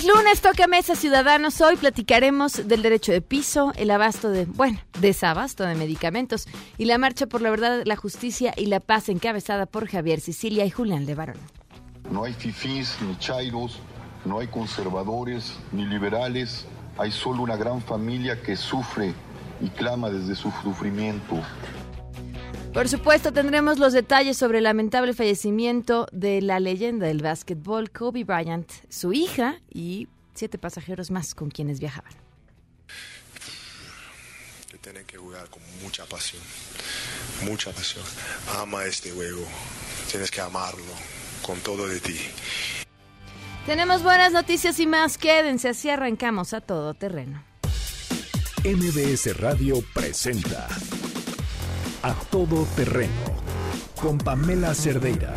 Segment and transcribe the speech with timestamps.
[0.00, 1.60] Es lunes, toca mesa ciudadanos.
[1.60, 6.96] Hoy platicaremos del derecho de piso, el abasto de, bueno, desabasto de medicamentos y la
[6.96, 11.04] marcha por la verdad, la justicia y la paz encabezada por Javier Sicilia y Julián
[11.04, 11.36] Levarón.
[12.10, 13.78] No hay fifís ni chairos,
[14.24, 16.64] no hay conservadores ni liberales,
[16.96, 19.12] hay solo una gran familia que sufre
[19.60, 21.42] y clama desde su sufrimiento.
[22.72, 28.22] Por supuesto, tendremos los detalles sobre el lamentable fallecimiento de la leyenda del básquetbol, Kobe
[28.22, 32.12] Bryant, su hija y siete pasajeros más con quienes viajaban.
[34.80, 36.40] Tienen que jugar con mucha pasión,
[37.44, 38.04] mucha pasión.
[38.60, 39.42] Ama este juego,
[40.10, 40.94] tienes que amarlo
[41.42, 42.16] con todo de ti.
[43.66, 45.18] Tenemos buenas noticias y más.
[45.18, 47.42] Quédense, así arrancamos a todo terreno.
[48.64, 50.68] MBS Radio presenta
[52.02, 53.10] A Todo Terreno
[54.00, 55.34] con Pamela Cerdeira.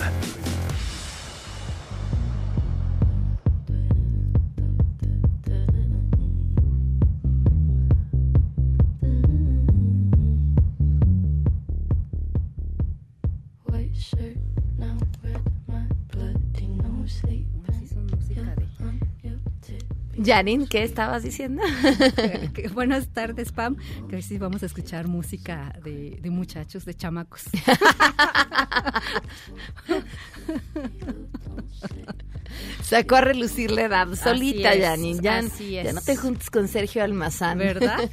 [20.24, 21.62] Janine, ¿qué estabas diciendo?
[22.74, 23.76] Buenas tardes, Pam.
[24.10, 27.44] Que sí vamos a escuchar música de, de muchachos, de chamacos.
[32.84, 35.20] Sacó a relucir la edad solita, es, Janine.
[35.22, 35.94] Ya, así ya es.
[35.94, 37.58] no te juntes con Sergio Almazán.
[37.58, 38.00] ¿Verdad?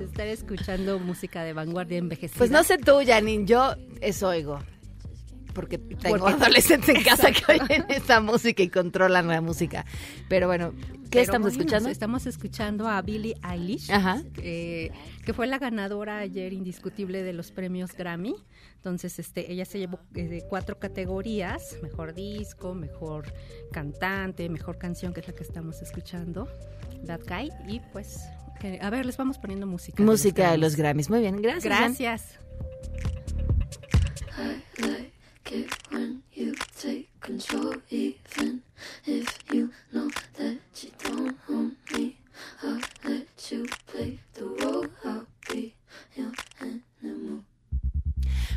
[0.00, 2.38] Estar escuchando música de vanguardia envejecida.
[2.38, 4.60] Pues no sé tú, Janine, yo eso oigo.
[5.58, 9.84] Porque tengo Porque- adolescentes en casa que oyen esa música y controlan la música.
[10.28, 11.88] Pero bueno, ¿qué Pero estamos bueno, escuchando?
[11.88, 14.22] Estamos escuchando a Billie Eilish, Ajá.
[14.36, 14.92] eh,
[15.24, 18.36] que fue la ganadora ayer indiscutible de los premios Grammy.
[18.76, 23.32] Entonces, este, ella se llevó eh, cuatro categorías: mejor disco, mejor
[23.72, 26.46] cantante, mejor canción, que es la que estamos escuchando,
[27.04, 27.50] That Guy.
[27.66, 28.20] Y pues,
[28.60, 30.00] que- a ver, les vamos poniendo música.
[30.04, 31.10] Música de los Grammys.
[31.10, 31.74] Muy bien, gracias.
[31.74, 31.82] Jan.
[31.98, 32.38] Gracias.
[35.50, 38.62] Like it when you take control, even
[39.06, 42.18] if you know that you don't own me.
[42.62, 44.86] I'll let you play the role.
[45.04, 45.74] I'll be
[46.14, 47.47] your animal.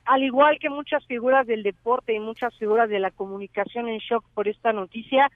[0.06, 4.24] al igual que muchas figuras del deporte y muchas figuras de la comunicación en shock
[4.34, 5.30] por esta noticia,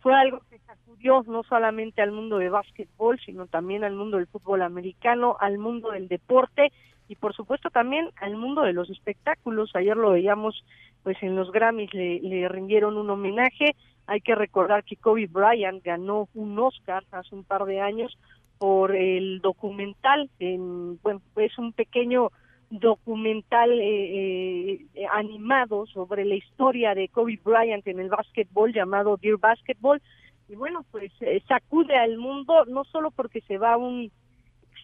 [0.00, 4.28] fue algo que sacudió no solamente al mundo de básquetbol, sino también al mundo del
[4.28, 6.72] fútbol americano, al mundo del deporte
[7.12, 9.76] y por supuesto también al mundo de los espectáculos.
[9.76, 10.64] Ayer lo veíamos
[11.02, 13.76] pues en los Grammys le, rindieron un homenaje.
[14.06, 18.16] Hay que recordar que Kobe Bryant ganó un Oscar hace un par de años
[18.56, 22.30] por el documental, en, bueno, es un pequeño
[22.70, 29.36] documental eh, eh, animado sobre la historia de Kobe Bryant en el básquetbol llamado Dear
[29.36, 30.00] Basketball
[30.48, 34.10] y bueno pues eh, sacude al mundo no solo porque se va un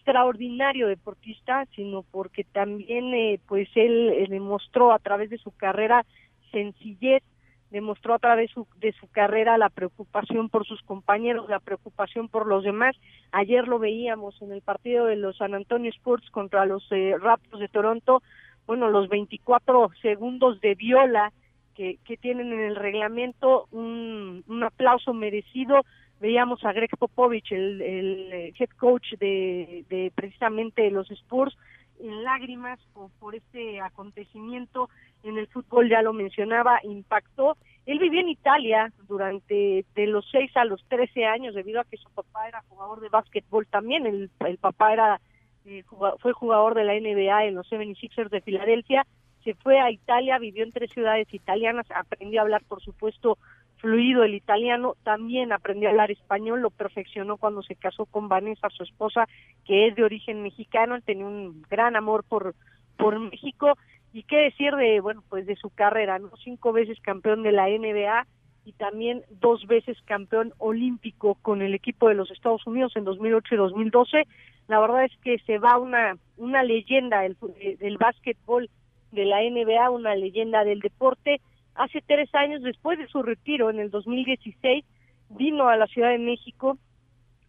[0.09, 6.03] extraordinario deportista sino porque también eh, pues él eh, demostró a través de su carrera
[6.51, 7.21] sencillez,
[7.69, 12.47] demostró a través su- de su carrera la preocupación por sus compañeros, la preocupación por
[12.47, 12.95] los demás.
[13.31, 17.59] Ayer lo veíamos en el partido de los San Antonio Sports contra los eh, Raptors
[17.59, 18.23] de Toronto,
[18.65, 21.31] bueno, los 24 segundos de viola
[21.75, 25.81] que, que tienen en el reglamento, un, un aplauso merecido.
[26.19, 31.55] Veíamos a Greg Popovich, el, eh, head coach de, de precisamente los Spurs,
[31.99, 34.89] en lágrimas por, por este acontecimiento
[35.23, 37.57] en el fútbol, ya lo mencionaba, impactó.
[37.85, 41.97] Él vivió en Italia durante de los 6 a los 13 años debido a que
[41.97, 44.05] su papá era jugador de básquetbol también.
[44.05, 44.29] El,
[44.59, 45.21] papá era
[45.65, 45.83] eh,
[46.19, 49.05] fue jugador de la NBA en los 76ers de Filadelfia.
[49.43, 53.37] Se fue a Italia, vivió en tres ciudades italianas, aprendió a hablar, por supuesto,
[53.79, 58.69] fluido el italiano, también aprendió a hablar español, lo perfeccionó cuando se casó con Vanessa,
[58.69, 59.27] su esposa,
[59.65, 62.55] que es de origen mexicano, él tenía un gran amor por,
[62.97, 63.77] por México,
[64.13, 66.31] y qué decir de, bueno, pues de su carrera, ¿no?
[66.43, 68.25] Cinco veces campeón de la NBA
[68.65, 73.55] y también dos veces campeón olímpico con el equipo de los Estados Unidos en 2008
[73.55, 74.27] y 2012.
[74.67, 78.69] La verdad es que se va una, una leyenda del, eh, del básquetbol
[79.11, 81.39] de la NBA, una leyenda del deporte.
[81.79, 84.83] Hace tres años, después de su retiro, en el 2016,
[85.29, 86.77] vino a la Ciudad de México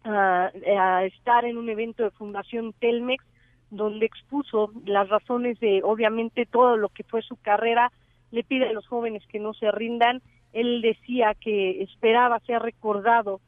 [0.04, 0.52] a,
[1.02, 3.24] estar en un evento de Fundación Telmex,
[3.70, 7.90] donde expuso las razones de, obviamente, todo lo que fue su carrera.
[8.30, 10.22] Le pide a los jóvenes que no se rindan.
[10.52, 13.40] Él decía que esperaba ser recordado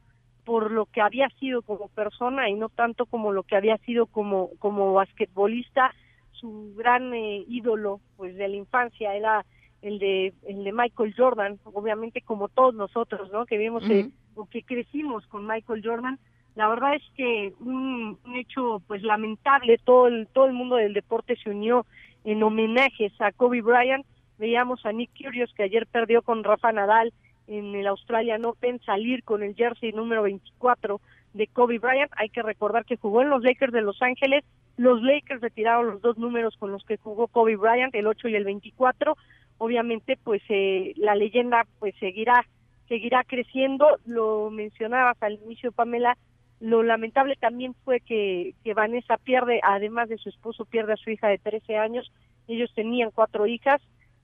[0.43, 4.05] por lo que había sido como persona y no tanto como lo que había sido
[4.05, 5.93] como, como basquetbolista.
[6.33, 9.45] Su gran eh, ídolo pues de la infancia era
[9.83, 13.45] el de el de Michael Jordan, obviamente como todos nosotros, ¿no?
[13.45, 16.17] Que vimos eh, o que crecimos con Michael Jordan.
[16.55, 20.93] La verdad es que un, un hecho pues lamentable, todo el todo el mundo del
[20.93, 21.85] deporte se unió
[22.23, 24.05] en homenajes a Kobe Bryant.
[24.39, 27.13] Veíamos a Nick Kyrgios que ayer perdió con Rafa Nadal
[27.47, 31.01] en el Australian Open salir con el jersey número 24
[31.33, 32.11] de Kobe Bryant.
[32.15, 34.43] Hay que recordar que jugó en los Lakers de Los Ángeles.
[34.77, 38.35] Los Lakers retiraron los dos números con los que jugó Kobe Bryant, el 8 y
[38.35, 39.17] el 24.
[39.57, 42.45] Obviamente, pues eh, la leyenda pues seguirá
[42.87, 43.97] seguirá creciendo.
[44.05, 46.17] Lo mencionabas al inicio, Pamela.
[46.59, 51.09] Lo lamentable también fue que, que Vanessa pierde, además de su esposo, pierde a su
[51.09, 52.11] hija de 13 años.
[52.47, 53.81] Ellos tenían cuatro hijas.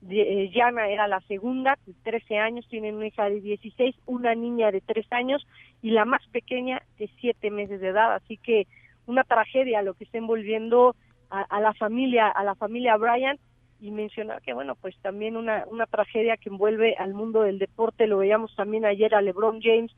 [0.08, 4.80] Eh, era la segunda, de 13 años, tienen una hija de 16, una niña de
[4.80, 5.46] 3 años
[5.82, 8.14] y la más pequeña de 7 meses de edad.
[8.14, 8.66] Así que
[9.06, 10.96] una tragedia lo que está envolviendo
[11.28, 13.38] a, a la familia, a la familia Bryant
[13.80, 18.06] y mencionar que bueno, pues también una, una tragedia que envuelve al mundo del deporte,
[18.06, 19.92] lo veíamos también ayer a LeBron James,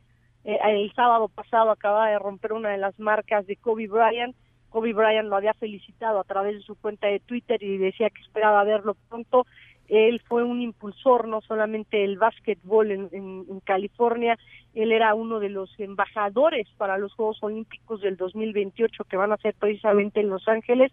[0.44, 4.34] eh, el sábado pasado acaba de romper una de las marcas de Kobe Bryant,
[4.70, 8.22] Kobe Bryant lo había felicitado a través de su cuenta de Twitter y decía que
[8.22, 9.46] esperaba verlo pronto.
[9.88, 14.38] Él fue un impulsor no solamente del básquetbol en- en California,
[14.74, 19.36] él era uno de los embajadores para los Juegos Olímpicos del 2028 que van a
[19.36, 20.90] ser precisamente en Los Ángeles.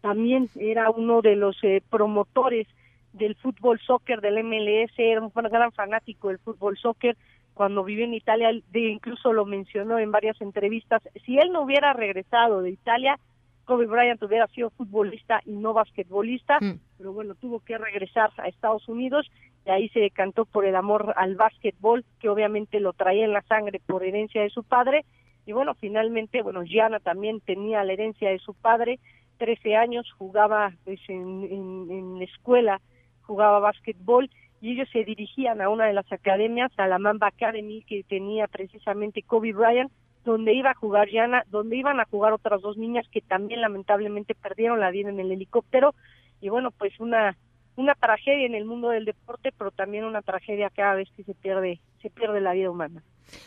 [0.00, 2.66] También era uno de los eh, promotores
[3.12, 7.16] del fútbol soccer del MLS, era un gran fanático del fútbol soccer.
[7.54, 11.02] Cuando vivió en Italia, de- incluso lo mencionó en varias entrevistas.
[11.26, 13.18] Si él no hubiera regresado de Italia,
[13.66, 16.58] Kobe Bryant hubiera sido futbolista y no basquetbolista,
[16.96, 19.30] pero bueno, tuvo que regresar a Estados Unidos
[19.66, 23.42] y ahí se decantó por el amor al básquetbol, que obviamente lo traía en la
[23.42, 25.04] sangre por herencia de su padre.
[25.46, 28.98] Y bueno, finalmente, bueno, Gianna también tenía la herencia de su padre,
[29.40, 32.78] 13 años, jugaba pues, en, en, en escuela,
[33.22, 34.30] jugaba básquetbol
[34.60, 38.46] y ellos se dirigían a una de las academias, a la Mamba Academy que tenía
[38.48, 39.90] precisamente Kobe Bryant,
[40.26, 44.34] donde iba a jugar Gianna, donde iban a jugar otras dos niñas que también lamentablemente
[44.34, 45.94] perdieron la vida en el helicóptero
[46.42, 47.36] y bueno, pues una
[47.76, 51.34] una tragedia en el mundo del deporte, pero también una tragedia cada vez que se
[51.34, 53.02] pierde se pierde la vida humana.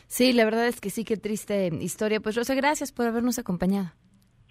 [0.08, 2.20] Sí, la verdad es que sí, qué triste historia.
[2.20, 3.92] Pues Rosa, gracias por habernos acompañado.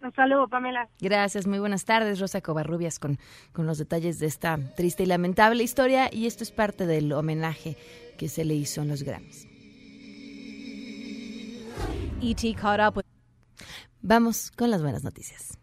[0.02, 0.88] Hasta luego, Pamela.
[1.00, 3.18] Gracias, muy buenas tardes, Rosa Covarrubias, con,
[3.52, 6.10] con los detalles de esta triste y lamentable historia.
[6.12, 7.76] Y esto es parte del homenaje
[8.18, 9.46] que se le hizo en los Grammys.
[12.20, 13.04] ET caught up with.
[14.00, 15.61] Vamos con las buenas noticias.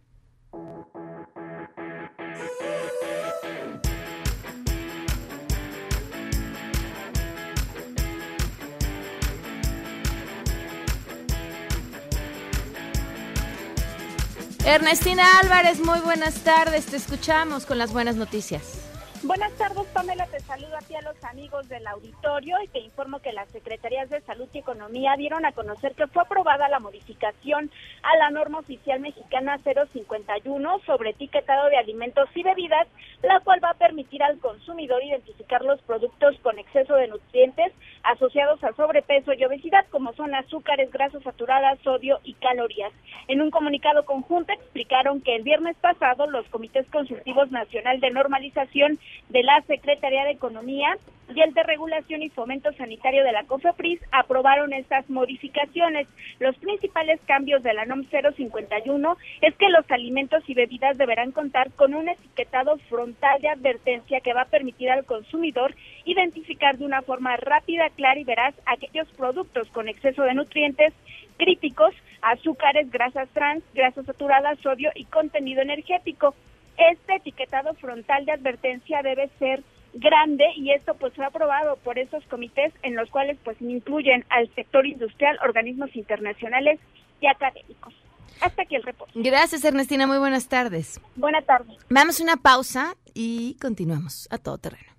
[14.70, 16.86] Ernestina Álvarez, muy buenas tardes.
[16.86, 18.89] Te escuchamos con las buenas noticias.
[19.24, 20.26] Buenas tardes, Pamela.
[20.28, 24.10] Te saludo a ti a los amigos del auditorio y te informo que las Secretarías
[24.10, 27.70] de Salud y Economía dieron a conocer que fue aprobada la modificación
[28.02, 32.88] a la norma oficial mexicana 051 sobre etiquetado de alimentos y bebidas,
[33.22, 37.74] la cual va a permitir al consumidor identificar los productos con exceso de nutrientes
[38.04, 42.94] asociados a sobrepeso y obesidad, como son azúcares, grasas saturadas, sodio y calorías.
[43.28, 48.98] En un comunicado conjunto explicaron que el viernes pasado los comités consultivos nacional de normalización
[49.30, 50.98] de la Secretaría de Economía
[51.34, 56.08] y el de Regulación y Fomento Sanitario de la COFEPRIS aprobaron estas modificaciones.
[56.40, 61.72] Los principales cambios de la NOM 051 es que los alimentos y bebidas deberán contar
[61.74, 65.76] con un etiquetado frontal de advertencia que va a permitir al consumidor
[66.06, 70.94] identificar de una forma rápida, clara y veraz aquellos productos con exceso de nutrientes
[71.38, 76.36] críticos, azúcares, grasas trans, grasas saturadas, sodio y contenido energético.
[76.80, 82.24] Este etiquetado frontal de advertencia debe ser grande y esto pues fue aprobado por esos
[82.26, 86.80] comités en los cuales pues incluyen al sector industrial, organismos internacionales
[87.20, 87.94] y académicos.
[88.40, 89.14] Hasta aquí el reporte.
[89.16, 91.02] Gracias Ernestina, muy buenas tardes.
[91.16, 91.78] Buenas tardes.
[91.90, 94.94] Vamos a una pausa y continuamos a todo terreno.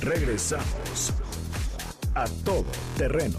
[0.00, 1.12] Regresamos
[2.14, 3.38] a todo terreno.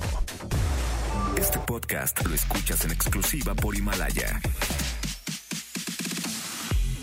[1.37, 4.41] Este podcast lo escuchas en exclusiva por Himalaya.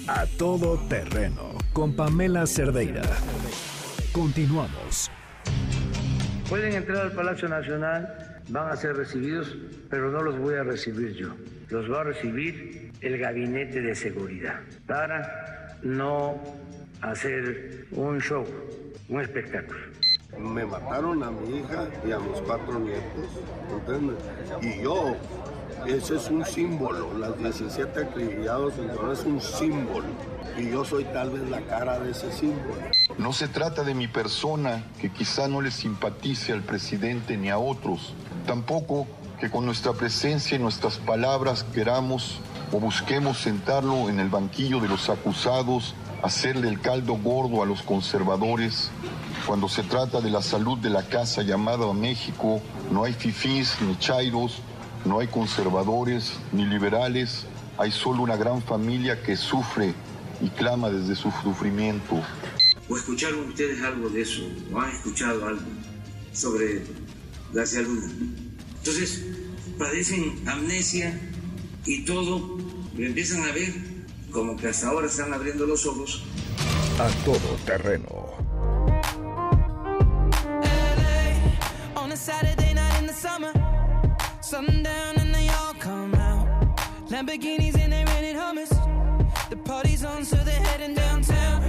[0.08, 3.02] A todo terreno con Pamela Cerdeira.
[4.10, 5.10] Continuamos.
[6.48, 9.54] Pueden entrar al Palacio Nacional, van a ser recibidos,
[9.90, 11.34] pero no los voy a recibir yo.
[11.68, 16.42] Los va a recibir el Gabinete de Seguridad para no
[17.02, 18.46] hacer un show,
[19.10, 19.78] un espectáculo.
[20.38, 23.28] Me mataron a mi hija y a mis cuatro nietos,
[23.70, 24.16] ¿entiendes?
[24.62, 25.16] Y yo,
[25.86, 28.74] ese es un símbolo, las 17 acribillados
[29.12, 30.06] es un símbolo.
[30.58, 32.76] Y yo soy tal vez la cara de ese símbolo.
[33.16, 37.58] No se trata de mi persona, que quizá no le simpatice al presidente ni a
[37.58, 38.14] otros.
[38.46, 39.06] Tampoco
[39.40, 42.40] que con nuestra presencia y nuestras palabras queramos
[42.72, 47.82] o busquemos sentarlo en el banquillo de los acusados, hacerle el caldo gordo a los
[47.82, 48.90] conservadores.
[49.46, 52.60] Cuando se trata de la salud de la casa llamada México,
[52.90, 54.60] no hay fifís ni chairos,
[55.08, 57.46] no hay conservadores ni liberales,
[57.78, 59.94] hay solo una gran familia que sufre
[60.40, 62.22] y clama desde su sufrimiento.
[62.88, 64.42] ¿O escucharon ustedes algo de eso?
[64.72, 65.62] ¿O han escuchado algo
[66.32, 66.84] sobre
[67.52, 68.06] García Luna?
[68.78, 69.24] Entonces,
[69.78, 71.18] padecen amnesia
[71.86, 72.58] y todo
[72.96, 73.72] lo empiezan a ver
[74.30, 76.22] como que hasta ahora están abriendo los ojos.
[76.98, 78.27] A todo terreno.
[87.18, 88.70] Lamborghinis and they rented hummus.
[89.50, 91.64] The party's on, so they're heading downtown.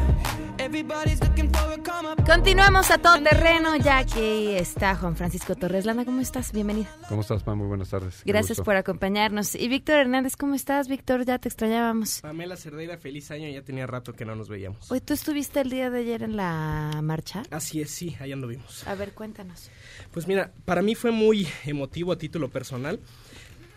[0.59, 2.23] Everybody's looking for a come up.
[2.23, 6.05] Continuamos a todo terreno, ya que está Juan Francisco Torres Landa.
[6.05, 6.51] ¿Cómo estás?
[6.51, 6.87] Bienvenido.
[7.07, 7.57] ¿Cómo estás, Pam?
[7.57, 8.21] Muy buenas tardes.
[8.25, 8.63] Gracias gusto.
[8.63, 9.55] por acompañarnos.
[9.55, 10.87] Y Víctor Hernández, ¿cómo estás?
[10.87, 12.21] Víctor, ya te extrañábamos.
[12.21, 14.91] Pamela Cerdeira, feliz año, ya tenía rato que no nos veíamos.
[14.91, 17.41] Hoy tú estuviste el día de ayer en la marcha.
[17.49, 18.87] Así es, sí, allá anduvimos.
[18.87, 19.71] A ver, cuéntanos.
[20.11, 22.99] Pues mira, para mí fue muy emotivo a título personal.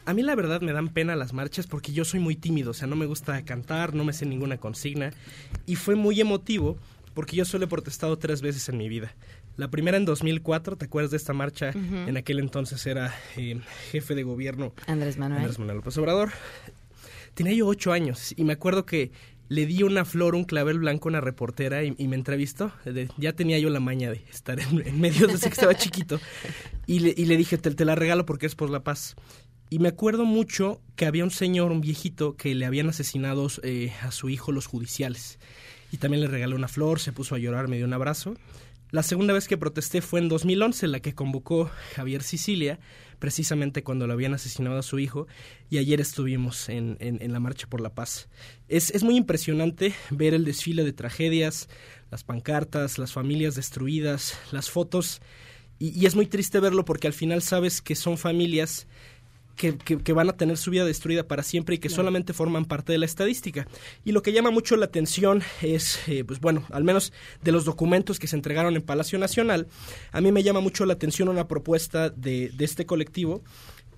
[0.05, 2.75] A mí la verdad me dan pena las marchas porque yo soy muy tímido, o
[2.75, 5.13] sea, no me gusta cantar, no me sé ninguna consigna.
[5.67, 6.77] Y fue muy emotivo
[7.15, 9.15] porque yo solo he protestado tres veces en mi vida.
[9.57, 11.71] La primera en 2004, ¿te acuerdas de esta marcha?
[11.73, 15.41] En aquel entonces era eh, jefe de gobierno Andrés Manuel.
[15.43, 16.31] Andrés Manuel López Obrador.
[17.35, 19.11] Tenía yo ocho años y me acuerdo que
[19.49, 22.73] le di una flor, un clavel blanco a una reportera y, y me entrevistó.
[22.85, 26.19] De- ya tenía yo la maña de estar en, en medio desde que estaba chiquito.
[26.85, 29.15] Y le, y le dije, te, te la regalo porque es por la paz.
[29.73, 33.91] Y me acuerdo mucho que había un señor, un viejito, que le habían asesinado eh,
[34.03, 35.39] a su hijo los judiciales.
[35.91, 38.35] Y también le regalé una flor, se puso a llorar, me dio un abrazo.
[38.91, 42.81] La segunda vez que protesté fue en 2011, la que convocó Javier Sicilia,
[43.19, 45.27] precisamente cuando le habían asesinado a su hijo,
[45.71, 48.29] y ayer estuvimos en, en- la Marcha por la Paz.
[48.69, 51.71] Es, es muy impresionante ver el desfile de tragedias,
[52.11, 55.23] las pancartas, las familias destruidas, las fotos,
[55.79, 58.87] y es muy triste verlo porque al final sabes que son familias
[59.57, 62.65] que, que- que van a tener su vida destruida para siempre y que solamente forman
[62.65, 63.67] parte de la estadística.
[64.05, 67.65] Y lo que llama mucho la atención es, eh, pues bueno, al menos de los
[67.65, 69.67] documentos que se entregaron en Palacio Nacional,
[70.11, 73.43] a mí me llama mucho la atención una propuesta de, de este colectivo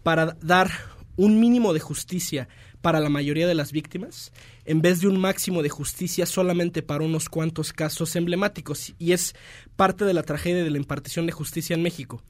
[0.02, 0.70] para dar
[1.16, 2.48] un mínimo de justicia
[2.82, 4.30] para la mayoría de las víctimas,
[4.66, 8.92] en vez de un máximo de justicia solamente para unos cuantos casos emblemáticos.
[8.98, 9.34] Y es
[9.76, 12.22] parte de la tragedia de la impartición de justicia en México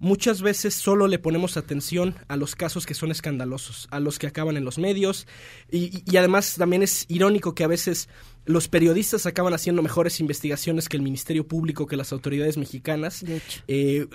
[0.00, 4.26] muchas veces solo le ponemos atención a los casos que son escandalosos, a los que
[4.26, 5.26] acaban en los medios
[5.70, 8.08] y, y- además también es irónico que a veces
[8.46, 13.22] los periodistas acaban haciendo mejores investigaciones que el Ministerio Público, que las autoridades mexicanas.
[13.22, 13.60] De hecho.
[13.68, 14.06] Eh,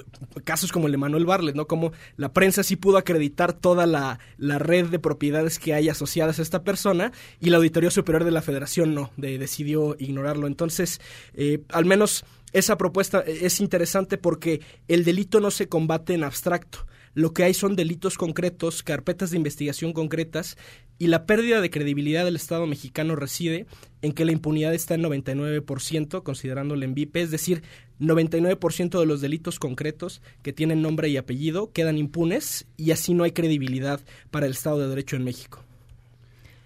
[0.43, 1.67] casos como el de Manuel Barlet, ¿no?
[1.67, 6.39] Como la prensa sí pudo acreditar toda la, la red de propiedades que hay asociadas
[6.39, 10.47] a esta persona y la Auditoría Superior de la Federación no, de, decidió ignorarlo.
[10.47, 10.99] Entonces,
[11.35, 16.85] eh, al menos esa propuesta es interesante porque el delito no se combate en abstracto
[17.15, 20.57] lo que hay son delitos concretos, carpetas de investigación concretas
[20.97, 23.67] y la pérdida de credibilidad del Estado mexicano reside
[24.01, 27.63] en que la impunidad está en 99%, considerando el envipe, es decir,
[27.99, 33.23] 99% de los delitos concretos que tienen nombre y apellido quedan impunes y así no
[33.23, 35.63] hay credibilidad para el Estado de Derecho en México.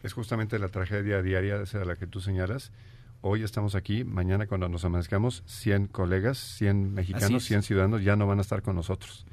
[0.03, 2.71] Es justamente la tragedia diaria esa de la que tú señalas.
[3.21, 8.27] Hoy estamos aquí, mañana cuando nos amanezcamos, 100 colegas, 100 mexicanos, 100 ciudadanos ya no
[8.27, 9.25] van a estar con nosotros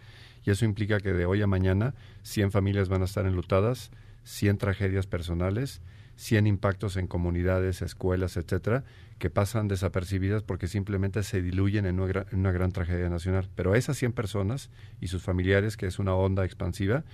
[0.44, 3.90] y eso implica que de hoy a mañana 100 familias van a estar enlutadas,
[4.24, 5.80] 100 tragedias personales,
[6.16, 8.84] 100 impactos en comunidades, escuelas, etcétera,
[9.18, 13.48] que pasan desapercibidas porque simplemente se diluyen en una, en una, gran tragedia nacional.
[13.54, 17.04] Pero a esas 100 personas y sus familiares, que es una onda expansiva,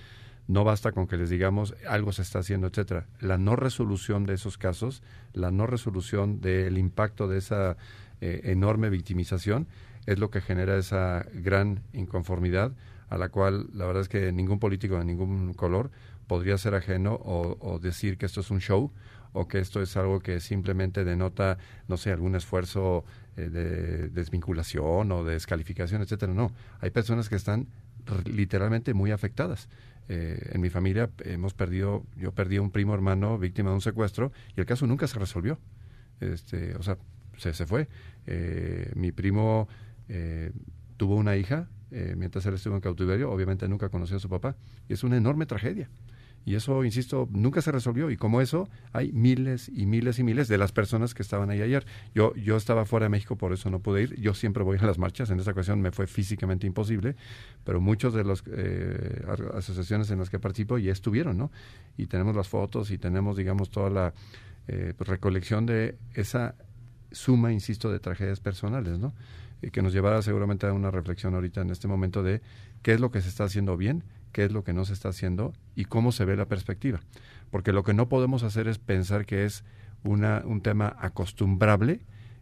[0.47, 3.07] no basta con que les digamos algo se está haciendo, etcétera.
[3.19, 7.77] La no resolución de esos casos, la no resolución del impacto de esa
[8.21, 9.67] eh, enorme victimización
[10.05, 12.73] es lo que genera esa gran inconformidad
[13.09, 15.91] a la cual la verdad es que ningún político de ningún color
[16.27, 18.89] podría ser ajeno o, decir que esto es un show
[19.33, 21.57] o que esto es algo que simplemente denota,
[21.89, 23.03] no sé, algún esfuerzo
[23.35, 26.33] eh, de desvinculación o de descalificación, etcétera.
[26.33, 27.67] No, hay personas que están
[28.25, 29.67] literalmente muy afectadas.
[30.09, 33.81] Eh, en mi familia hemos perdido, yo perdí a un primo hermano víctima de un
[33.81, 35.59] secuestro y el caso nunca se resolvió.
[36.19, 36.97] Este, o sea,
[37.37, 37.87] se, se fue.
[38.27, 39.67] Eh, mi primo
[40.97, 44.55] tuvo una hija eh, mientras él estuvo en cautiverio, obviamente nunca conoció a su papá.
[44.87, 45.89] Y es una enorme tragedia.
[46.45, 48.09] Y eso, insisto, nunca se resolvió.
[48.09, 51.61] Y como eso, hay miles y miles y miles de las personas que estaban ahí
[51.61, 51.85] ayer.
[52.15, 54.19] Yo, yo estaba fuera de México, por eso no pude ir.
[54.19, 55.29] Yo siempre voy a las marchas.
[55.29, 57.15] En esta ocasión me fue físicamente imposible.
[57.63, 61.51] Pero muchos de las eh, asociaciones en las que participo ya estuvieron, ¿no?
[61.97, 64.13] Y tenemos las fotos y tenemos, digamos, toda la
[64.67, 66.55] eh, pues, recolección de esa
[67.11, 69.13] suma, insisto, de tragedias personales, ¿no?
[69.61, 72.41] y que nos llevará seguramente a una reflexión ahorita en este momento de
[72.81, 75.09] qué es lo que se está haciendo bien, qué es lo que no se está
[75.09, 77.01] haciendo y cómo se ve la perspectiva.
[77.49, 79.63] Porque lo que no podemos hacer es pensar que es
[80.03, 82.01] una, un tema acostumbrable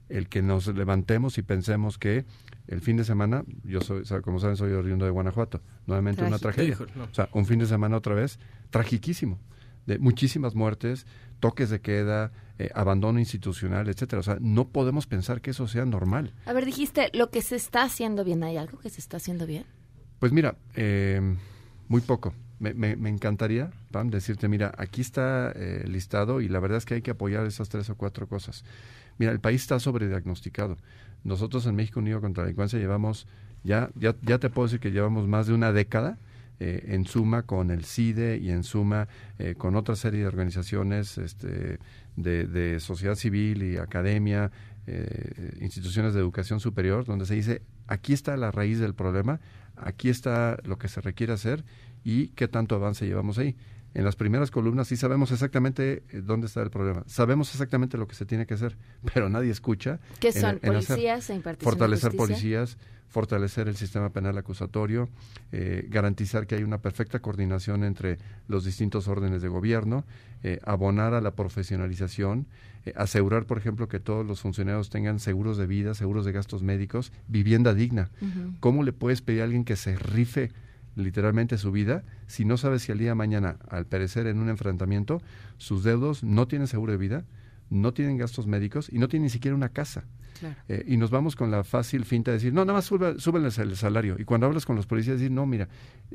[0.09, 2.25] el que nos levantemos y pensemos que
[2.67, 6.77] el fin de semana, yo soy, como saben, soy oriundo de Guanajuato, nuevamente una tragedia.
[7.11, 9.39] O sea, un fin de semana otra vez, tragiquísimo,
[9.85, 11.05] de muchísimas muertes,
[11.39, 14.19] toques de queda, eh, abandono institucional, etcétera.
[14.19, 16.33] O sea, no podemos pensar que eso sea normal.
[16.45, 19.45] A ver, dijiste, lo que se está haciendo bien, ¿hay algo que se está haciendo
[19.45, 19.65] bien?
[20.19, 21.37] Pues mira, eh,
[21.89, 22.33] muy poco.
[22.59, 26.95] Me, me, encantaría, Pam, decirte, mira, aquí está eh, listado y la verdad es que
[26.95, 28.65] hay que apoyar esas tres o cuatro cosas.
[29.17, 30.77] Mira, el país está sobrediagnosticado.
[31.23, 33.27] Nosotros en México Unido contra la Delincuencia llevamos,
[33.63, 36.17] ya, ya, ya te puedo decir que llevamos más de una década
[36.61, 41.17] eh, en suma con el CIDE y en suma eh, con otra serie de organizaciones
[41.17, 41.79] este,
[42.17, 44.51] de, sociedad civil y academia,
[44.85, 49.39] eh, instituciones de educación superior, donde se dice, aquí está la raíz del problema,
[49.79, 51.63] aquí está lo que se requiere hacer
[52.03, 53.55] y qué tanto avance llevamos ahí.
[53.99, 58.15] En las primeras columnas sí sabemos exactamente dónde está el problema, sabemos exactamente lo que
[58.15, 58.77] se tiene que hacer,
[59.13, 59.99] pero nadie escucha.
[60.21, 60.57] ¿Qué son?
[60.59, 62.77] ¿Policías e Fortalecer policías,
[63.09, 65.09] fortalecer el sistema penal acusatorio,
[65.51, 70.05] eh, garantizar que hay una perfecta coordinación entre los distintos órdenes de gobierno,
[70.43, 72.47] eh, abonar a la profesionalización,
[72.85, 76.63] eh, asegurar, por ejemplo, que todos los funcionarios tengan seguros de vida, seguros de gastos
[76.63, 78.11] médicos, vivienda digna.
[78.61, 80.53] ¿Cómo le puedes pedir a alguien que se rife
[80.99, 84.49] literalmente su vida si no sabe si al día de mañana, al perecer en un
[84.49, 85.21] enfrentamiento,
[85.57, 87.25] sus deudos no tienen seguro de vida,
[87.69, 90.05] no tienen gastos médicos y no tienen ni siquiera una casa?
[90.67, 93.75] Eh, y nos vamos con la fácil finta de decir, no, nada más súbenles el
[93.75, 94.15] salario.
[94.17, 95.67] Y cuando hablas con los policías, decir, no, mira,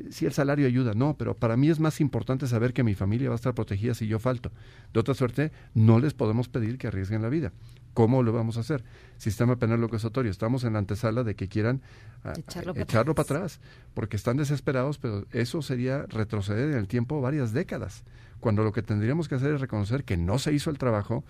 [0.09, 3.29] si el salario ayuda, no, pero para mí es más importante saber que mi familia
[3.29, 4.51] va a estar protegida si yo falto.
[4.93, 7.51] De otra suerte, no les podemos pedir que arriesguen la vida.
[7.95, 8.83] ¿Cómo lo vamos a hacer?
[9.17, 10.29] Sistema penal locusatorio.
[10.29, 11.81] Estamos en la antesala de que quieran
[12.25, 13.61] ah, echarlo, para, atrás,
[13.93, 18.03] porque están desesperados, pero eso sería retroceder en el tiempo varias décadas,
[18.41, 21.23] cuando lo que tendríamos que hacer es reconocer que no se hizo el trabajo,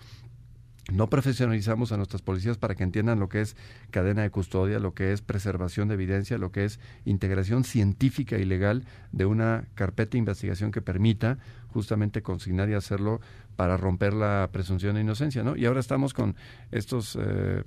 [0.92, 3.56] no profesionalizamos a nuestras policías para que entiendan lo que es
[3.90, 8.44] cadena de custodia, lo que es preservación de evidencia, lo que es integración científica y
[8.44, 13.20] legal de una carpeta de investigación que permita justamente consignar y hacerlo
[13.56, 15.56] para romper la presunción de inocencia, ¿no?
[15.56, 16.36] Y ahora estamos con
[16.70, 17.64] estos eh,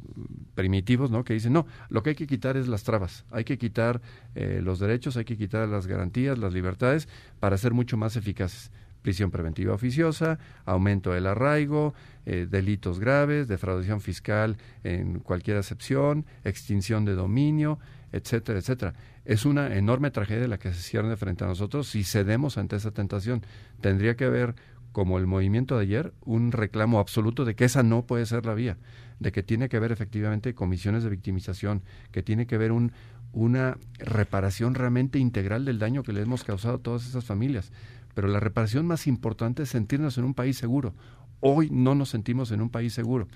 [0.55, 1.23] primitivos, ¿no?
[1.23, 4.01] Que dicen, no, lo que hay que quitar es las trabas, hay que quitar
[4.35, 8.71] eh, los derechos, hay que quitar las garantías, las libertades para ser mucho más eficaces
[9.01, 11.93] prisión preventiva oficiosa, aumento del arraigo,
[12.25, 17.79] eh, delitos graves, defraudación fiscal en cualquier excepción, extinción de dominio,
[18.11, 18.93] etcétera, etcétera.
[19.25, 22.91] Es una enorme tragedia la que se cierne frente a nosotros si cedemos ante esa
[22.91, 23.41] tentación.
[23.81, 24.55] Tendría que haber,
[24.91, 28.53] como el movimiento de ayer, un reclamo absoluto de que esa no puede ser la
[28.53, 28.77] vía,
[29.19, 32.91] de que tiene que haber efectivamente comisiones de victimización, que tiene que haber un,
[33.33, 37.71] una reparación realmente integral del daño que le hemos causado a todas esas familias.
[38.15, 40.93] Pero la reparación más importante es sentirnos en un país seguro.
[41.39, 43.27] Hoy no nos sentimos en un país seguro.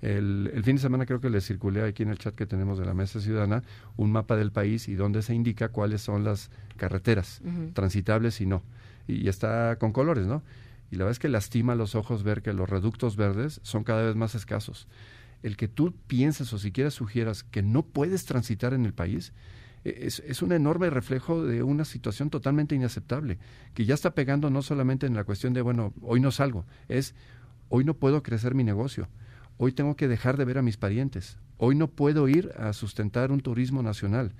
[0.00, 2.84] El, fin de semana creo que le circulé aquí en el chat que tenemos de
[2.84, 3.64] la Mesa Ciudadana
[3.96, 7.42] un mapa del país y donde se indica cuáles son las carreteras
[7.72, 8.62] transitables y no.
[9.08, 10.42] Y, está con colores, ¿no?
[10.90, 14.02] Y la verdad es que lastima los ojos ver que los reductos verdes son cada
[14.02, 14.88] vez más escasos.
[15.42, 19.32] El que tú pienses o siquiera sugieras que no puedes transitar en el país,
[19.84, 23.38] e, es, es, un enorme reflejo de una situación totalmente inaceptable,
[23.74, 27.14] que ya está pegando no solamente en la cuestión de, bueno, hoy no salgo, es,
[27.68, 29.08] hoy no puedo crecer mi negocio,
[29.56, 33.30] hoy tengo que dejar de ver a mis parientes, hoy no puedo ir a sustentar
[33.30, 34.32] un turismo nacional,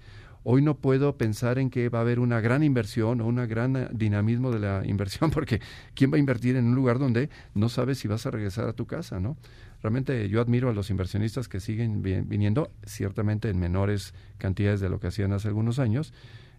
[0.51, 3.91] hoy no puedo pensar en que va a haber una gran inversión o un gran
[3.93, 5.61] dinamismo de la inversión, porque
[5.95, 8.73] ¿quién va a invertir en un lugar donde no sabes si vas a regresar a
[8.73, 9.37] tu casa, no?
[9.83, 14.99] Realmente yo admiro a los inversionistas que siguen viniendo, ciertamente en menores cantidades de lo
[14.99, 16.15] que hacían hace algunos años,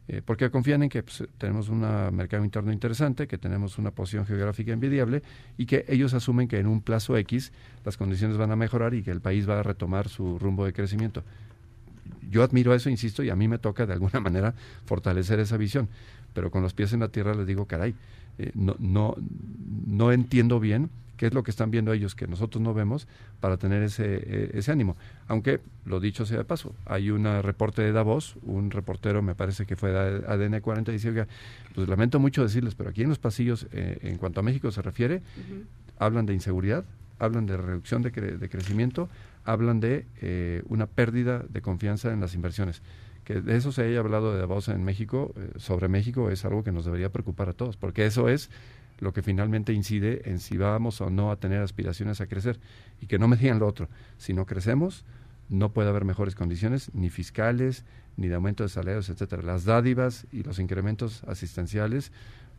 [0.07, 1.79] eh, porque confían en que pues, tenemos un
[2.15, 5.23] mercado interno interesante, que tenemos una posición geográfica envidiable
[5.57, 7.51] y que ellos asumen que en un plazo X
[7.83, 10.73] las condiciones van a mejorar y que el país va a retomar su rumbo de
[10.73, 11.23] crecimiento.
[12.29, 14.53] Yo admiro eso, insisto, y a mí me toca de alguna manera
[14.85, 15.87] fortalecer esa visión,
[16.33, 17.95] pero con los pies en la tierra les digo, caray,
[18.37, 19.15] eh, no, no,
[19.87, 20.89] no entiendo bien
[21.19, 23.05] qué es lo que están viendo ellos que nosotros no vemos
[23.41, 24.95] para tener ese, eh, ese ánimo.
[25.27, 29.65] Aunque, lo dicho sea de paso, hay un reporte de Davos, un reportero me parece
[29.65, 31.27] que fue de ADN 40, dice, oiga,
[31.75, 34.81] pues lamento mucho decirles, pero aquí en los pasillos, eh, en cuanto a México se
[34.81, 35.21] refiere,
[35.97, 36.85] hablan de inseguridad,
[37.19, 39.09] hablan de reducción de, de crecimiento,
[39.43, 42.81] hablan de eh, una pérdida de confianza en las inversiones
[43.29, 46.71] que de eso se haya hablado de Davos en México, sobre México, es algo que
[46.71, 48.49] nos debería preocupar a todos, porque eso es
[48.99, 52.59] lo que finalmente incide en si vamos o no a tener aspiraciones a crecer.
[53.01, 55.05] Y que no me digan lo otro, si no crecemos,
[55.47, 57.85] no puede haber mejores condiciones, ni fiscales,
[58.17, 59.41] ni de aumento de salarios, etcétera.
[59.41, 62.11] Las dádivas y los incrementos asistenciales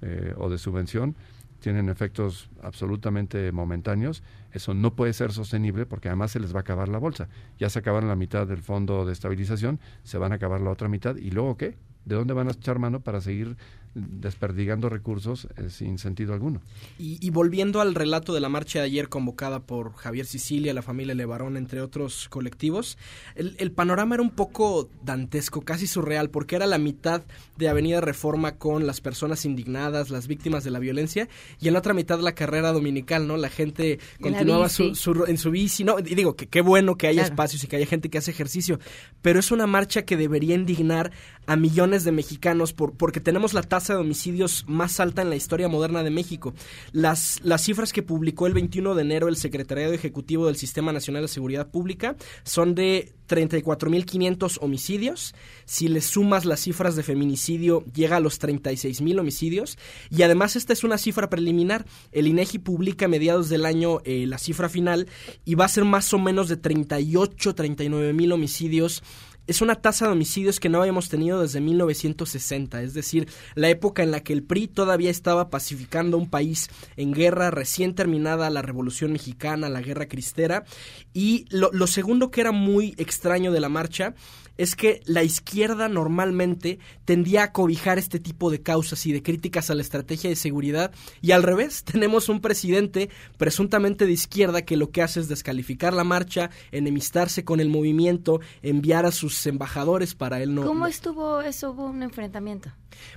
[0.03, 1.15] eh, o de subvención
[1.61, 4.23] tienen efectos absolutamente momentáneos.
[4.53, 7.29] Eso no puede ser sostenible porque además se les va a acabar la bolsa.
[7.59, 10.89] Ya se acabaron la mitad del fondo de estabilización, se van a acabar la otra
[10.89, 11.77] mitad y luego qué?
[12.05, 13.57] ¿De dónde van a echar mano para seguir
[13.95, 16.63] desperdigando recursos eh, sin sentido alguno.
[16.99, 21.15] Y, volviendo al relato de la marcha de ayer convocada por Javier Sicilia, la familia
[21.15, 22.99] Levarón, entre otros colectivos,
[23.35, 27.23] el, panorama era un poco dantesco, casi surreal, porque era la mitad
[27.57, 31.29] de Avenida Reforma con las personas indignadas, las víctimas de la violencia,
[31.61, 33.37] y en la otra mitad la carrera dominical, ¿no?
[33.37, 35.99] La gente continuaba en su bici, ¿no?
[35.99, 38.79] Y digo que qué bueno que haya espacios y que haya gente que hace ejercicio,
[39.23, 41.11] pero es una marcha que debería indignar
[41.47, 45.37] a millones de mexicanos por, porque tenemos la tasa de homicidios más alta en la
[45.37, 46.55] historia moderna de México.
[46.93, 51.23] Las, las cifras que publicó el 21 de enero el Secretariado Ejecutivo del Sistema Nacional
[51.23, 55.35] de Seguridad Pública son de 34.500 homicidios.
[55.65, 59.79] Si le sumas las cifras de feminicidio, llega a los 36.000 homicidios.
[60.11, 61.87] Y además esta es una cifra preliminar.
[62.13, 65.09] El INEGI publica a mediados del año eh, la cifra final
[65.45, 69.03] y va a ser más o menos de 38, 39.000 homicidios
[69.51, 74.05] es una tasa de homicidios que no habíamos tenido desde 1960, es decir, la época
[74.05, 78.63] en la que el PRI todavía estaba pacificando un país en guerra, recién terminada la
[78.63, 80.65] Revolución Mexicana, la Guerra Cristera.
[81.13, 84.15] Y lo, lo segundo que era muy extraño de la marcha
[84.61, 89.71] es que la izquierda normalmente tendía a cobijar este tipo de causas y de críticas
[89.71, 90.93] a la estrategia de seguridad
[91.23, 95.95] y al revés, tenemos un presidente presuntamente de izquierda que lo que hace es descalificar
[95.95, 100.67] la marcha, enemistarse con el movimiento, enviar a sus embajadores para él no...
[100.67, 101.71] ¿Cómo estuvo eso?
[101.71, 102.71] ¿Hubo un enfrentamiento?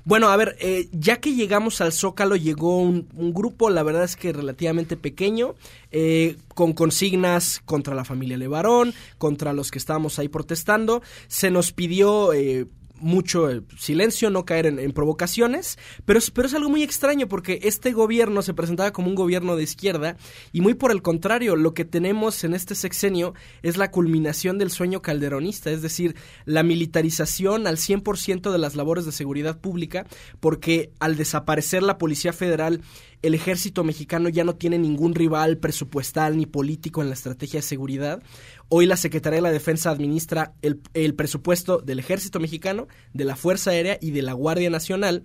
[0.05, 4.15] Bueno, a ver, eh, ya que llegamos al Zócalo llegó un, grupo, la verdad es
[4.15, 5.55] que relativamente pequeño,
[5.91, 11.01] eh, con consignas contra la familia Levarón, contra los que estábamos ahí protestando.
[11.33, 12.31] Se nos pidió...
[12.31, 12.67] Eh,
[13.03, 18.41] mucho silencio, no caer en, provocaciones, pero, pero es algo muy extraño porque este gobierno
[18.41, 20.15] se presentaba como un gobierno de izquierda
[20.53, 24.71] y muy por el contrario, lo que tenemos en este sexenio es la culminación del
[24.71, 26.15] sueño calderonista, es decir,
[26.45, 30.07] la militarización al 100% de las labores de seguridad pública,
[30.39, 32.81] porque al desaparecer la Policía Federal
[33.23, 37.65] el ejército mexicano ya no tiene ningún rival presupuestal ni político en la estrategia de
[37.65, 38.21] seguridad.
[38.67, 43.71] Hoy la Secretaría de la Defensa administra el, presupuesto del ejército mexicano, de la Fuerza
[43.71, 45.23] Aérea y de la Guardia Nacional.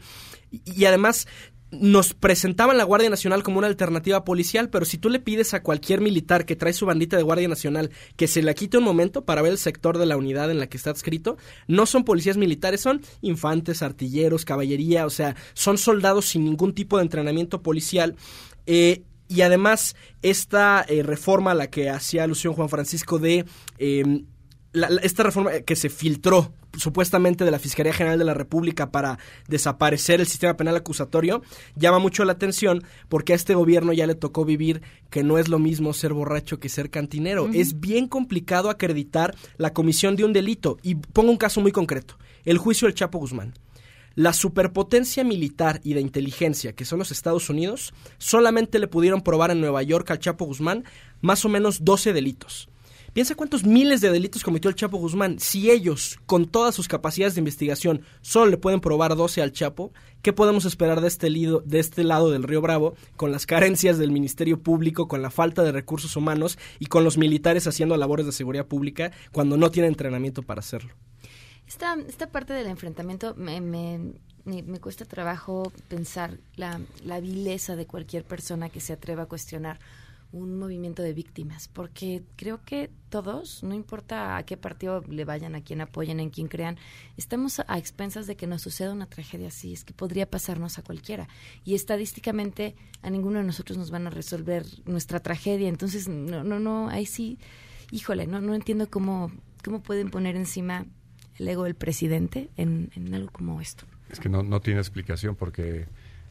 [0.50, 1.26] Y, además
[1.70, 5.62] nos presentaban la Guardia Nacional como una alternativa policial, pero si tú le pides a
[5.62, 9.24] cualquier militar que trae su bandita de Guardia Nacional que se la quite un momento
[9.24, 12.36] para ver el sector de la unidad en la que está adscrito, no son policías
[12.36, 18.16] militares, son infantes, artilleros, caballería, o sea, son soldados sin ningún tipo de entrenamiento policial.
[18.66, 23.44] Eh, y además, esta eh, reforma a la que hacía alusión Juan Francisco de
[23.78, 24.22] eh,
[25.02, 30.20] esta reforma que se filtró supuestamente de la Fiscalía General de la República para desaparecer
[30.20, 31.42] el sistema penal acusatorio,
[31.76, 35.48] llama mucho la atención porque a este gobierno ya le tocó vivir que no es
[35.48, 37.48] lo mismo ser borracho que ser cantinero.
[37.52, 40.78] Es bien complicado acreditar la comisión de un delito.
[40.82, 43.54] Y pongo un caso muy concreto, el juicio del Chapo Guzmán.
[44.14, 49.52] La superpotencia militar y de inteligencia que son los Estados Unidos solamente le pudieron probar
[49.52, 50.84] en Nueva York al Chapo Guzmán
[51.20, 52.68] más o menos 12 delitos
[53.12, 55.38] Piensa cuántos miles de delitos cometió el Chapo Guzmán.
[55.38, 59.92] Si ellos, con todas sus capacidades de investigación, solo le pueden probar 12 al Chapo,
[60.22, 64.12] ¿qué podemos esperar de este, de este lado del Río Bravo, con las carencias del
[64.12, 68.32] Ministerio Público, con la falta de recursos humanos y con los militares haciendo labores de
[68.32, 70.92] seguridad pública cuando no tienen entrenamiento para hacerlo?
[71.66, 73.98] Esta, esta parte del enfrentamiento me, me,
[74.44, 79.78] me, cuesta trabajo pensar la, la vileza de cualquier persona que se atreva a cuestionar
[80.30, 85.54] un movimiento de víctimas, porque creo que todos, no importa a qué partido le vayan,
[85.54, 86.76] a quién apoyen, en quién crean,
[87.16, 90.82] estamos a expensas de que nos suceda una tragedia así, es que podría pasarnos a
[90.82, 91.28] cualquiera.
[91.64, 96.58] Y estadísticamente a ninguno de nosotros nos van a resolver nuestra tragedia, entonces no, no,
[96.58, 97.38] no, ahí sí,
[97.90, 99.32] híjole, no, no entiendo cómo,
[99.64, 100.84] cómo pueden poner encima
[101.38, 103.84] el ego del presidente en, en algo como esto.
[104.10, 105.86] Es que no, no tiene explicación porque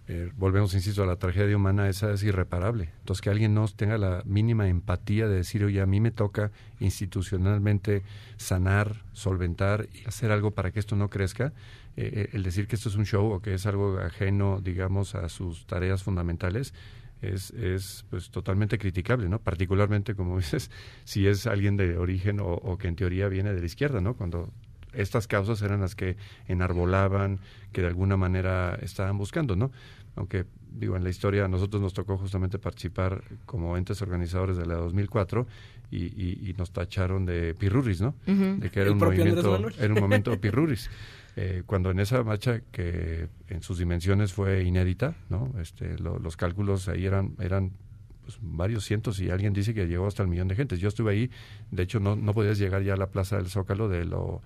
[0.09, 2.91] eh, volvemos, insisto, a la tragedia humana, esa es irreparable.
[2.99, 6.51] Entonces, que alguien no tenga la mínima empatía de decir, oye, a mí me toca
[6.79, 8.03] institucionalmente
[8.37, 11.47] sanar, solventar y hacer algo para que esto no crezca,
[11.97, 15.13] eh, eh, el decir que esto es un show o que es algo ajeno, digamos,
[15.13, 16.73] a sus tareas fundamentales,
[17.21, 19.39] es, es pues totalmente criticable, ¿no?
[19.39, 20.71] Particularmente, como dices,
[21.03, 24.13] si es alguien de origen o, o, que en teoría viene de la izquierda, ¿no?
[24.13, 24.53] Cuando
[24.93, 26.17] estas causas eran las que
[26.47, 27.39] enarbolaban,
[27.71, 29.71] que de alguna manera estaban buscando, ¿no?
[30.17, 34.65] Aunque, digo, en la historia a nosotros nos tocó justamente participar como entes organizadores de
[34.65, 35.47] la 2004
[35.91, 38.15] y, y, y nos tacharon de pirruris, ¿no?
[38.25, 40.89] De que era un movimiento, era un momento pirruris.
[41.39, 45.53] Eh, cuando en esa marcha que en sus dimensiones fue inédita, ¿no?
[45.61, 47.73] Este, los cálculos ahí eran eran
[48.25, 50.77] pues, varios cientos y alguien dice que llegó hasta el millón de gente.
[50.77, 51.31] Yo estuve ahí,
[51.69, 54.41] de hecho no, no podías llegar ya a la Plaza del Zócalo de lo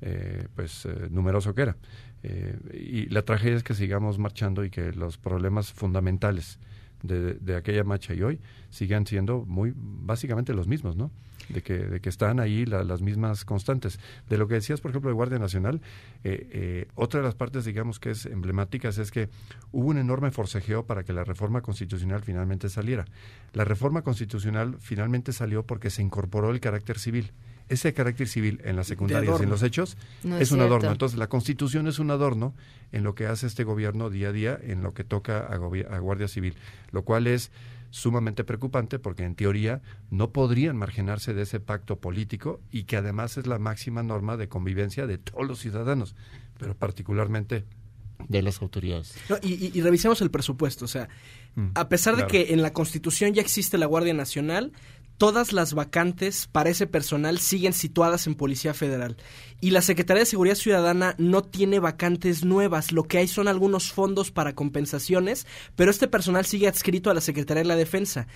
[0.00, 1.76] eh, pues eh, numeroso que era.
[2.22, 6.58] Eh, y la tragedia es que sigamos marchando y que los problemas fundamentales
[7.02, 11.10] de, aquella marcha y hoy sigan siendo muy básicamente los mismos, ¿no?
[11.50, 14.00] De que, de que están ahí las mismas constantes.
[14.26, 15.82] De lo que decías, por ejemplo, de Guardia Nacional,
[16.94, 19.28] otra de las partes, digamos, que es emblemáticas es que
[19.70, 23.04] hubo un enorme forcejeo para que la reforma constitucional finalmente saliera.
[23.52, 27.32] La reforma constitucional finalmente salió porque se incorporó el carácter civil
[27.68, 29.96] ese carácter civil en las secundarias y en los hechos
[30.38, 30.90] es, un adorno.
[30.90, 32.54] Entonces, la Constitución es un adorno
[32.92, 35.98] en lo que hace este gobierno día a día, en lo que toca a, a
[35.98, 36.54] Guardia Civil,
[36.92, 37.50] lo cual es
[37.90, 43.36] sumamente preocupante porque en teoría no podrían marginarse de ese pacto político y que además
[43.36, 46.16] es la máxima norma de convivencia de todos los ciudadanos,
[46.58, 47.64] pero particularmente
[48.28, 49.14] de las autoridades.
[49.42, 51.08] y, revisemos el presupuesto, o sea,
[51.54, 54.72] mm, a pesar de que en la Constitución ya existe la Guardia Nacional,
[55.16, 59.16] todas las vacantes para ese personal siguen situadas en Policía Federal.
[59.60, 62.92] Y la Secretaría de Seguridad Ciudadana no tiene vacantes nuevas.
[62.92, 65.46] Lo que hay son algunos fondos para compensaciones,
[65.76, 68.26] pero este personal sigue adscrito a la Secretaría de la Defensa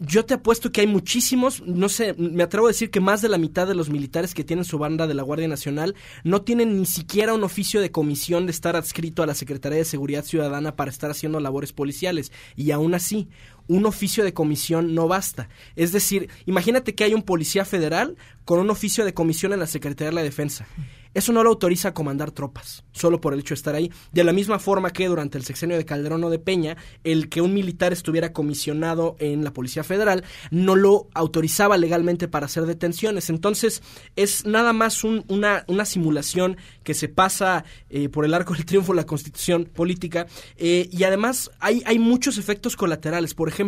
[0.00, 3.28] yo te apuesto que hay muchísimos, no sé, me atrevo a decir que más de
[3.28, 5.94] la mitad de los militares que tienen su banda de la Guardia Nacional
[6.24, 9.84] no tienen ni siquiera un oficio de comisión de estar adscrito a la Secretaría de
[9.84, 12.32] Seguridad Ciudadana para estar haciendo labores policiales.
[12.56, 13.28] Y aún así,
[13.70, 15.48] un oficio de comisión no basta.
[15.76, 19.68] Es decir, imagínate que hay un policía federal con un oficio de comisión en la
[19.68, 20.66] Secretaría de la Defensa.
[21.12, 23.90] Eso no lo autoriza a comandar tropas, solo por el hecho de estar ahí.
[24.12, 27.40] De la misma forma que durante el sexenio de Calderón o de Peña, el que
[27.40, 33.28] un militar estuviera comisionado en la Policía Federal no lo autorizaba legalmente para hacer detenciones.
[33.28, 33.82] Entonces,
[34.14, 38.98] es nada más una, simulación que se pasa eh, por el arco del triunfo de
[38.98, 40.28] la constitución política.
[40.58, 43.34] Eh, y además, hay, hay muchos efectos colaterales.
[43.34, 43.59] Por ejemplo,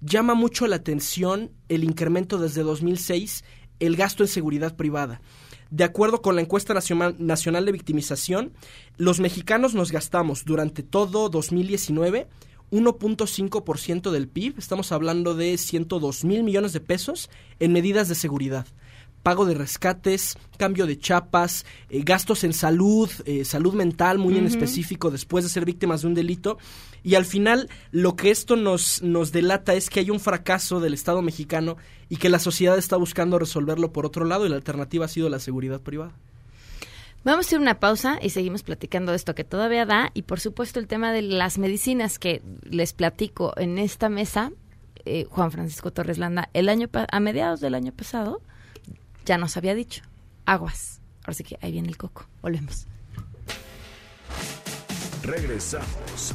[0.00, 3.44] llama mucho la atención el incremento desde 2006
[3.80, 5.20] el gasto en seguridad privada.
[5.70, 8.52] De acuerdo con la encuesta nacional de victimización,
[8.96, 12.28] los mexicanos nos gastamos durante todo 2019
[12.70, 18.66] 1.5% del PIB, estamos hablando de 102 mil millones de pesos en medidas de seguridad.
[19.22, 24.44] pago de rescates, cambio de chapas, eh, gastos en salud, eh, salud mental muy en
[24.44, 26.58] específico después de ser víctimas de un delito.
[27.04, 30.94] Y al final lo que esto nos, nos delata es que hay un fracaso del
[30.94, 31.76] Estado mexicano
[32.08, 35.28] y que la sociedad está buscando resolverlo por otro lado y la alternativa ha sido
[35.28, 36.12] la seguridad privada.
[37.22, 40.40] Vamos a hacer una pausa y seguimos platicando de esto que todavía da y por
[40.40, 44.50] supuesto el tema de las medicinas que les platico en esta mesa.
[45.04, 48.40] Eh, Juan Francisco Torres Landa, el año a mediados del año pasado
[49.26, 50.02] ya nos había dicho,
[50.46, 51.00] aguas.
[51.22, 52.26] Ahora sí que ahí viene el coco.
[52.42, 52.86] Volvemos.
[55.22, 56.34] Regresamos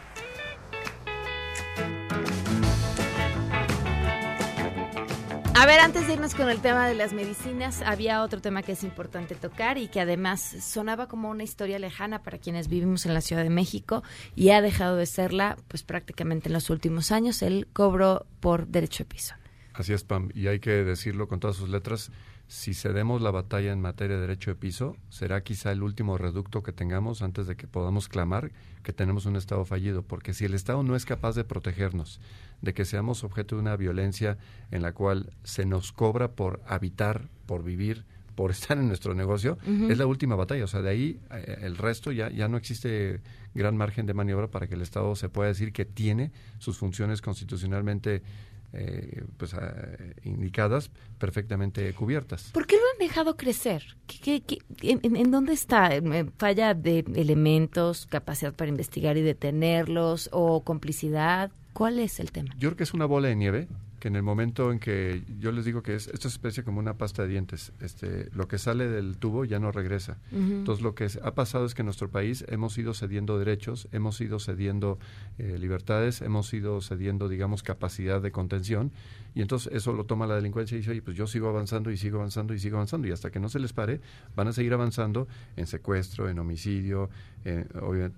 [5.61, 8.71] A ver, antes de irnos con el tema de las medicinas, había otro tema que
[8.71, 13.13] es importante tocar y que además sonaba como una historia lejana para quienes vivimos en
[13.13, 14.01] la Ciudad de México
[14.35, 19.03] y ha dejado de serla pues prácticamente en los últimos años, el cobro por derecho
[19.03, 19.35] de piso.
[19.75, 22.11] Así es, Pam, y hay que decirlo con todas sus letras,
[22.51, 26.63] si cedemos la batalla en materia de derecho de piso, será quizá el último reducto
[26.63, 28.51] que tengamos antes de que podamos clamar
[28.83, 32.19] que tenemos un Estado fallido, porque si el Estado no es capaz de protegernos,
[32.61, 34.37] de que seamos objeto de una violencia
[34.69, 38.03] en la cual se nos cobra por habitar, por vivir,
[38.35, 39.57] por estar en nuestro negocio,
[39.89, 40.65] es la última batalla.
[40.65, 43.21] O sea, de ahí eh, el resto ya, ya no existe
[43.53, 47.21] gran margen de maniobra para que el Estado se pueda decir que tiene sus funciones
[47.21, 48.23] constitucionalmente
[48.73, 52.51] eh, pues, eh, indicadas, perfectamente cubiertas.
[52.51, 53.97] ¿Por qué lo han dejado crecer?
[54.07, 54.43] ¿Qué,
[54.81, 55.89] en, dónde está?
[56.37, 61.51] ¿Falla de elementos, capacidad para investigar y detenerlos o complicidad?
[61.73, 62.53] ¿Cuál es el tema?
[62.57, 63.67] Yo creo que es una bola de nieve
[64.01, 66.79] que en el momento en que yo les digo que es, esto es especie como
[66.79, 70.17] una pasta de dientes, este, lo que sale del tubo ya no regresa.
[70.31, 74.19] Entonces lo que ha pasado es que en nuestro país hemos ido cediendo derechos, hemos
[74.19, 74.97] ido cediendo
[75.37, 78.91] eh, libertades, hemos ido cediendo, digamos, capacidad de contención
[79.35, 81.97] y entonces eso lo toma la delincuencia y dice, oye, pues yo sigo avanzando y
[81.97, 84.01] sigo avanzando y sigo avanzando y hasta que no se les pare
[84.35, 87.11] van a seguir avanzando en secuestro, en homicidio,
[87.45, 87.67] en,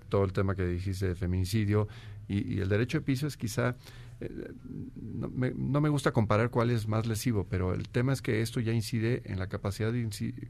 [0.08, 1.88] todo el tema que dijiste de feminicidio
[2.28, 3.76] y, y el derecho de piso es quizá
[4.20, 8.42] no me, no me, gusta comparar cuál es más lesivo, pero el tema es que
[8.42, 9.92] esto ya incide en la capacidad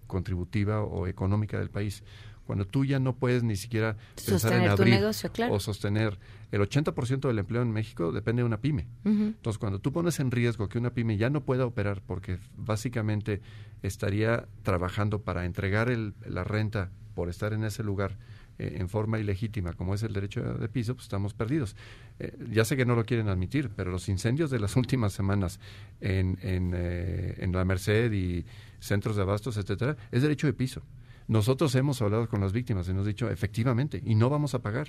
[0.06, 2.02] contributiva o económica del país.
[2.46, 6.18] Cuando tú ya no puedes ni siquiera pensar en abrir o sostener
[6.52, 8.86] el 80% del empleo en México depende de una pyme.
[9.04, 13.40] Entonces, cuando tú pones en riesgo que una pyme ya no pueda operar porque básicamente
[13.82, 18.18] estaría trabajando para entregar el, la renta por estar en ese lugar
[18.58, 21.74] eh, en forma ilegítima, como es el derecho de piso, pues estamos perdidos.
[22.18, 25.58] Eh, ya sé que no lo quieren admitir, pero los incendios de las últimas semanas
[26.00, 28.44] en, en, eh, en la Merced y
[28.78, 30.82] centros de abastos, etcétera, es derecho de piso.
[31.26, 34.88] Nosotros hemos hablado con las víctimas y nos dicho, efectivamente, y no vamos a pagar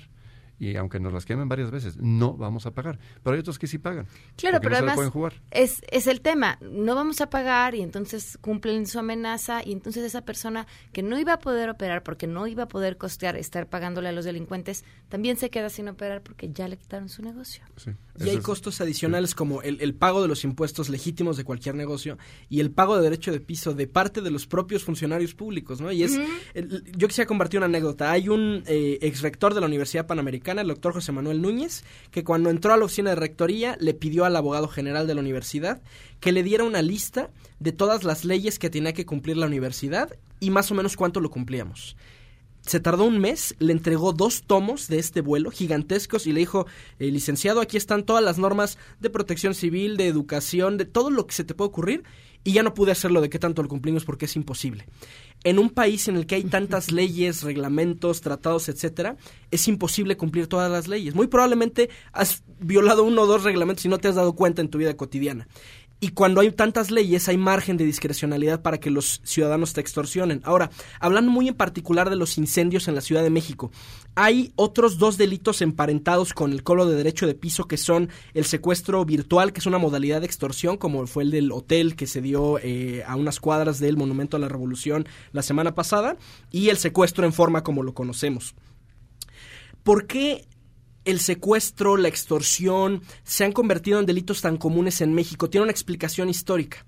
[0.58, 2.98] y aunque nos las quemen varias veces, no vamos a pagar.
[3.22, 4.06] Pero hay otros que sí pagan.
[4.36, 4.98] Claro, pero además
[5.50, 10.04] Es, es el tema, no vamos a pagar y entonces cumplen su amenaza y entonces
[10.04, 13.68] esa persona que no iba a poder operar porque no iba a poder costear estar
[13.68, 17.64] pagándole a los delincuentes, también se queda sin operar porque ya le quitaron su negocio.
[18.24, 22.18] Y hay costos adicionales como el, el, pago de los impuestos legítimos de cualquier negocio
[22.48, 25.92] y el pago de derecho de piso de parte de los propios funcionarios públicos, ¿no?
[25.92, 26.18] Y es,
[26.96, 28.10] yo quisiera compartir una anécdota.
[28.10, 32.24] Hay un eh, ex rector de la Universidad Panamericana el doctor José Manuel Núñez, que
[32.24, 35.82] cuando entró a la oficina de rectoría le pidió al abogado general de la universidad
[36.20, 40.16] que le diera una lista de todas las leyes que tenía que cumplir la universidad
[40.40, 41.96] y más o menos cuánto lo cumplíamos
[42.66, 46.66] se tardó un mes, le entregó dos tomos de este vuelo gigantescos y le dijo,
[46.98, 51.26] eh, licenciado, aquí están todas las normas de protección civil, de educación, de todo lo
[51.26, 52.04] que se te puede ocurrir
[52.44, 54.86] y ya no pude hacerlo de qué tanto lo cumplimos porque es imposible
[55.44, 59.16] en un país en el que hay tantas leyes, reglamentos, tratados, etcétera,
[59.50, 61.14] es imposible cumplir todas las leyes.
[61.14, 64.68] Muy probablemente has violado uno o dos reglamentos y no te has dado cuenta en
[64.68, 65.46] tu vida cotidiana.
[65.98, 70.42] Y cuando hay tantas leyes, hay margen de discrecionalidad para que los ciudadanos te extorsionen.
[70.44, 73.70] Ahora, hablando muy en particular de los incendios en la Ciudad de México,
[74.14, 78.44] hay otros dos delitos emparentados con el colo de derecho de piso que son el
[78.44, 82.20] secuestro virtual, que es una modalidad de extorsión, como fue el del hotel que se
[82.20, 86.18] dio eh, a unas cuadras del Monumento a la Revolución la semana pasada,
[86.50, 88.54] y el secuestro en forma como lo conocemos.
[89.82, 90.46] ¿Por qué
[91.06, 95.48] el secuestro, la extorsión se han convertido en delitos tan comunes en México.
[95.48, 96.84] Tiene una explicación histórica.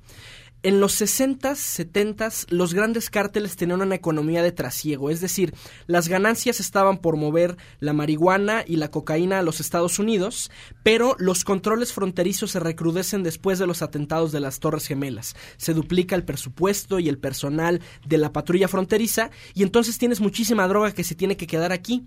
[0.64, 5.54] en los 60s, 70s, los grandes cárteles tenían una economía de trasiego, es decir,
[5.86, 10.50] las ganancias estaban por mover la marihuana y la cocaína a los Estados Unidos,
[10.82, 15.36] pero los controles fronterizos se recrudecen después de los atentados de las Torres Gemelas.
[15.58, 20.66] Se duplica el presupuesto y el personal de la patrulla fronteriza y entonces tienes muchísima
[20.66, 22.04] droga que se tiene que quedar aquí.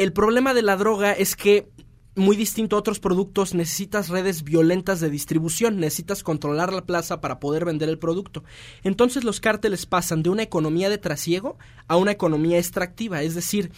[0.00, 1.68] El problema de la droga es que
[2.14, 7.38] muy distinto a otros productos, necesitas redes violentas de distribución, necesitas controlar la plaza para
[7.38, 8.42] poder vender el producto.
[8.82, 13.72] Entonces los cárteles pasan de una economía de trasiego a una economía extractiva, es decir,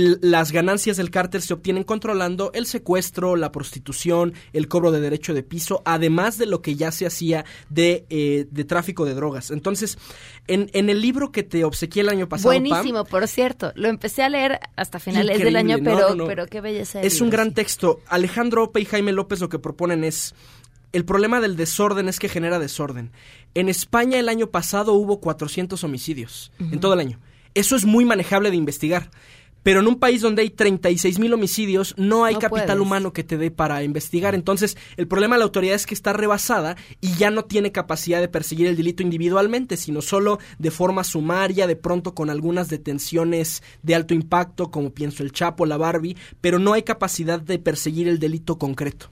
[0.00, 5.34] las ganancias del cártel se obtienen controlando el secuestro, la prostitución, el cobro de derecho
[5.34, 9.50] de piso, además de lo que ya se hacía de, eh, de tráfico de drogas.
[9.50, 9.98] Entonces,
[10.46, 12.50] en, en, el libro que te obsequié el año pasado.
[12.50, 13.72] Buenísimo, por cierto.
[13.74, 17.02] Lo empecé a leer hasta finales del año, pero, pero qué belleza.
[17.02, 18.00] Es un gran texto.
[18.06, 20.34] Alejandro Ope y Jaime López lo que proponen es.
[20.92, 23.12] El problema del desorden es que genera desorden.
[23.54, 27.18] En España el año pasado hubo 400 homicidios, en todo el año.
[27.54, 29.10] Eso es muy manejable de investigar.
[29.62, 33.38] Pero en un país donde hay 36 mil homicidios, no hay capital humano que te
[33.38, 34.34] dé para investigar.
[34.34, 38.20] Entonces, el problema de la autoridad es que está rebasada y ya no tiene capacidad
[38.20, 43.62] de perseguir el delito individualmente, sino solo de forma sumaria, de pronto con algunas detenciones
[43.82, 48.08] de alto impacto, como pienso el Chapo, la Barbie, pero no hay capacidad de perseguir
[48.08, 49.10] el delito concreto.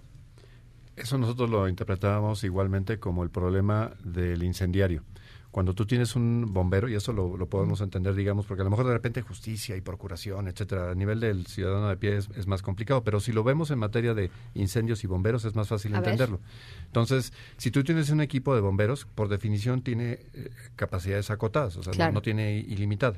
[0.96, 5.03] Eso nosotros lo interpretábamos igualmente como el problema del incendiario
[5.51, 8.86] cuando tú tienes un bombero, y eso lo, podemos entender, digamos, porque a lo mejor
[8.86, 13.03] de repente justicia y procuración, etcétera, a nivel del ciudadano de pie es, más complicado,
[13.03, 16.40] pero si lo vemos en materia de incendios y bomberos es más fácil entenderlo.
[16.86, 21.82] Entonces, si tú tienes un equipo de bomberos, por definición tiene eh, capacidades acotadas, o
[21.82, 23.16] sea, no, tiene ilimitada.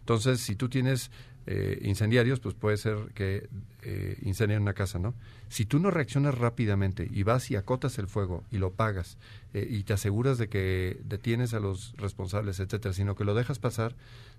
[0.00, 1.10] Entonces, si tú tienes
[1.46, 3.48] eh, incendiarios, pues puede ser que
[3.82, 5.14] eh, incendien una casa, ¿no?
[5.48, 9.18] Si tú no reaccionas rápidamente y vas y acotas el fuego y lo pagas
[9.52, 13.58] eh, y te aseguras de que detienes a los responsables, etcétera, sino que lo dejas
[13.58, 13.94] pasar,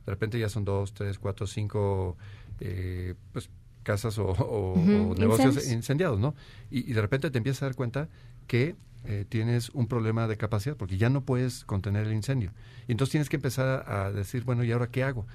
[0.06, 2.18] de repente ya son dos, tres, cuatro, cinco,
[2.60, 3.50] eh, pues
[3.84, 6.36] casas o, negocios incendiados, ¿no?
[6.72, 8.10] Y, de repente te empiezas a dar cuenta
[8.48, 8.76] que
[9.06, 12.54] eh, tienes un problema de capacidad porque ya no puedes contener el incendio.
[12.88, 15.28] Y entonces tienes que empezar a decir, bueno, ¿y ahora qué hago?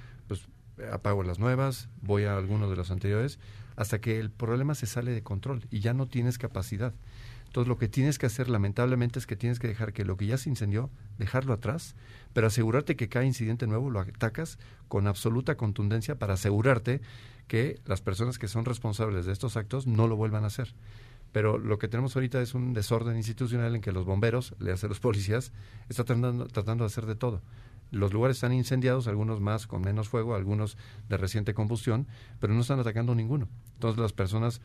[0.93, 3.39] Apago las nuevas, voy a alguno de los anteriores,
[3.77, 6.95] hasta que el problema se sale de control y ya no tienes capacidad.
[7.47, 10.27] Entonces lo que tienes que hacer lamentablemente es que tienes que dejar que lo que
[10.27, 11.97] ya se incendió, dejarlo atrás,
[12.35, 14.59] pero asegurarte que cada incidente nuevo lo atacas
[14.89, 17.01] con absoluta contundencia para asegurarte
[17.47, 20.75] que las personas que son responsables de estos actos no lo vuelvan a hacer.
[21.33, 24.89] Pero lo que tenemos ahorita es un desorden institucional en que los bomberos, le hace
[24.89, 25.53] los policías,
[25.89, 27.43] están tratando, tratando de hacer de todo
[27.91, 30.77] los lugares están incendiados, algunos más con menos fuego, algunos
[31.09, 32.07] de reciente combustión,
[32.41, 33.49] pero no están atacando ninguno.
[33.75, 34.61] Entonces las personas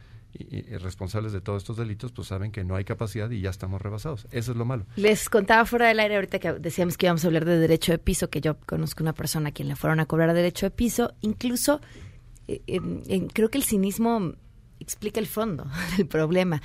[0.80, 4.28] responsables de todos estos delitos pues saben que no hay capacidad y ya estamos rebasados.
[4.32, 4.86] Eso es lo malo.
[4.96, 8.00] Les contaba fuera del aire ahorita que decíamos que íbamos a hablar de derecho de
[8.00, 11.14] piso, que yo conozco una persona a quien le fueron a cobrar derecho de piso,
[11.22, 11.82] incluso
[12.48, 14.34] eh, creo que el cinismo
[14.80, 15.66] explica el fondo
[15.98, 16.62] del problema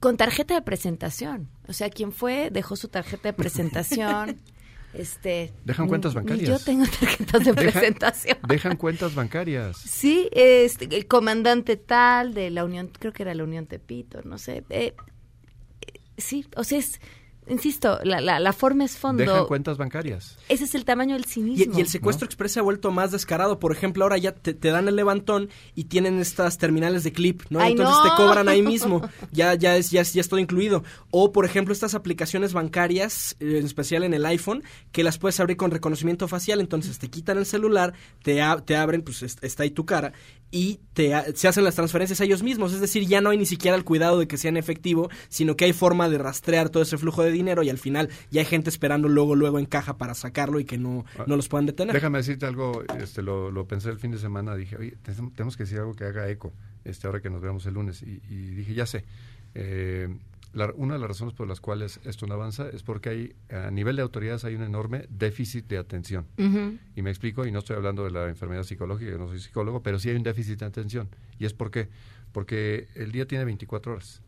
[0.00, 1.48] con tarjeta de presentación.
[1.66, 4.40] O sea, quien fue dejó su tarjeta de presentación.
[4.94, 6.48] Este, dejan cuentas bancarias.
[6.48, 8.38] Yo tengo tarjetas de presentación.
[8.46, 9.76] Dejan cuentas bancarias.
[9.76, 14.38] Sí, este, el comandante tal de la Unión, creo que era la Unión Tepito, no
[14.38, 14.64] sé.
[14.70, 14.94] Eh,
[15.80, 17.00] eh, sí, o sea, es
[17.48, 19.22] insisto, la, la, la, forma es fondo.
[19.22, 20.36] Dejan cuentas bancarias.
[20.48, 21.76] Ese es el tamaño del cinismo.
[21.76, 23.58] Y, el secuestro express se ha vuelto más descarado.
[23.58, 27.62] Por ejemplo, ahora ya te, dan el levantón y tienen estas terminales de clip, ¿no?
[27.62, 29.02] Entonces te cobran ahí mismo.
[29.30, 30.82] Ya, ya, es, ya, es, ya es todo incluido.
[31.10, 35.38] O, por ejemplo, estas aplicaciones bancarias, eh, en especial en el iPhone, que las puedes
[35.38, 36.60] abrir con reconocimiento facial.
[36.60, 40.12] Entonces te quitan el celular, te, te abren, pues está ahí tu cara,
[40.50, 42.72] y te, se hacen las transferencias a ellos mismos.
[42.72, 45.66] Es decir, ya no hay ni siquiera el cuidado de que sean efectivo, sino que
[45.66, 48.70] hay forma de rastrear todo ese flujo de dinero y al final ya hay gente
[48.70, 51.94] esperando luego, luego en caja para sacarlo y que no, ah, no los puedan detener.
[51.94, 54.96] Déjame decirte algo, este, lo, lo pensé el fin de semana, dije, oye,
[55.34, 56.52] tenemos que decir algo que haga eco,
[56.84, 58.02] este, ahora que nos veamos el lunes.
[58.02, 59.04] Y, dije, ya sé.
[59.54, 60.08] Eh,
[60.76, 63.96] una de las razones por las cuales esto no avanza es porque hay a nivel
[63.96, 66.26] de autoridades hay un enorme déficit de atención.
[66.96, 69.82] Y me explico, y no estoy hablando de la enfermedad psicológica, yo no soy psicólogo,
[69.82, 71.08] pero sí hay un déficit de atención.
[71.38, 71.88] ¿Y es por qué?
[72.32, 74.22] Porque el día tiene 24 horas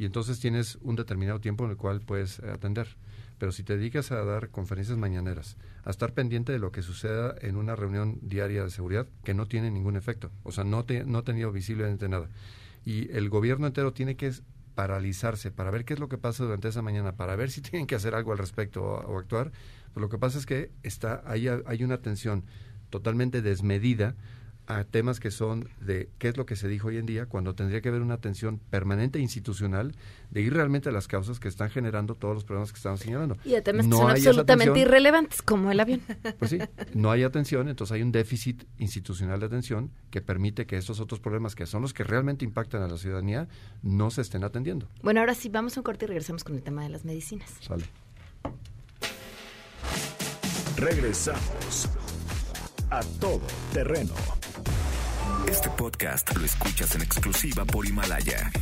[0.00, 2.96] y entonces tienes un determinado tiempo en el cual puedes atender.
[3.36, 7.34] Pero si te dedicas a dar conferencias mañaneras, a estar pendiente de lo que suceda
[7.42, 11.04] en una reunión diaria de seguridad, que no tiene ningún efecto, o sea, no, te,
[11.04, 12.30] no ha tenido visiblemente nada.
[12.82, 14.32] Y el gobierno entero tiene que
[14.74, 17.86] paralizarse para ver qué es lo que pasa durante esa mañana, para ver si tienen
[17.86, 19.52] que hacer algo al respecto o, actuar,
[19.92, 22.46] pues lo que pasa es que está hay, hay una atención
[22.88, 24.16] totalmente desmedida
[24.78, 27.54] a temas que son de qué es lo que se dijo hoy en día, cuando
[27.54, 29.96] tendría que haber una atención permanente e institucional
[30.30, 33.36] de ir realmente a las causas que están generando todos los problemas que estamos señalando.
[33.44, 36.02] Y además no son absolutamente irrelevantes, como el avión.
[36.38, 36.58] Pues sí,
[36.94, 41.18] no hay atención, entonces hay un déficit institucional de atención que permite que estos otros
[41.18, 43.48] problemas, que son los que realmente impactan a la ciudadanía,
[43.82, 44.88] no se estén atendiendo.
[45.02, 47.50] Bueno, ahora sí, vamos a un corte y regresamos con el tema de las medicinas.
[47.60, 47.84] Sale.
[50.76, 51.88] Regresamos
[52.90, 53.42] a todo
[53.72, 54.14] terreno.
[55.50, 58.52] Este podcast lo escuchas en exclusiva por Himalaya.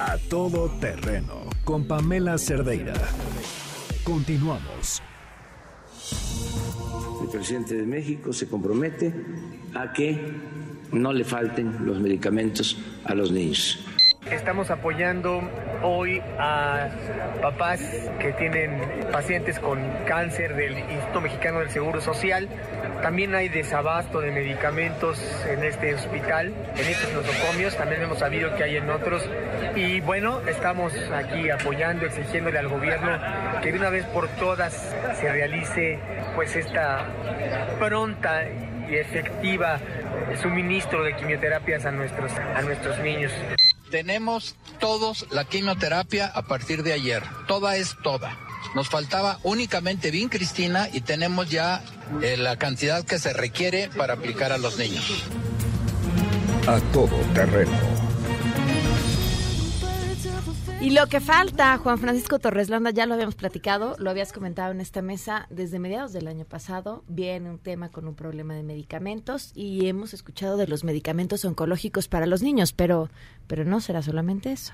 [0.00, 2.94] A todo terreno con Pamela Cerdeira.
[4.02, 5.00] Continuamos.
[7.22, 9.14] El presidente de México se compromete
[9.72, 10.18] a que
[10.90, 13.78] no le falten los medicamentos a los niños.
[14.26, 15.40] Estamos apoyando
[15.82, 16.88] hoy a
[17.40, 17.80] papás
[18.20, 22.48] que tienen pacientes con cáncer del Instituto Mexicano del Seguro Social.
[23.02, 25.18] También hay desabasto de medicamentos
[25.48, 27.76] en este hospital, en estos nosocomios.
[27.76, 29.28] También hemos sabido que hay en otros.
[29.74, 33.18] Y bueno, estamos aquí apoyando, exigiéndole al gobierno
[33.62, 35.98] que de una vez por todas se realice
[36.34, 37.06] pues esta
[37.78, 38.44] pronta
[38.88, 39.78] y efectiva
[40.40, 43.32] suministro de quimioterapias a nuestros, a nuestros niños.
[43.90, 47.22] Tenemos todos la quimioterapia a partir de ayer.
[47.48, 48.38] Toda es toda.
[48.74, 51.82] Nos faltaba únicamente Cristina y tenemos ya
[52.22, 55.24] eh, la cantidad que se requiere para aplicar a los niños.
[56.68, 57.99] A todo terreno.
[60.80, 64.72] Y lo que falta, Juan Francisco Torres Landa, ya lo habíamos platicado, lo habías comentado
[64.72, 68.62] en esta mesa desde mediados del año pasado, viene un tema con un problema de
[68.62, 73.10] medicamentos y hemos escuchado de los medicamentos oncológicos para los niños, pero,
[73.46, 74.72] pero no será solamente eso.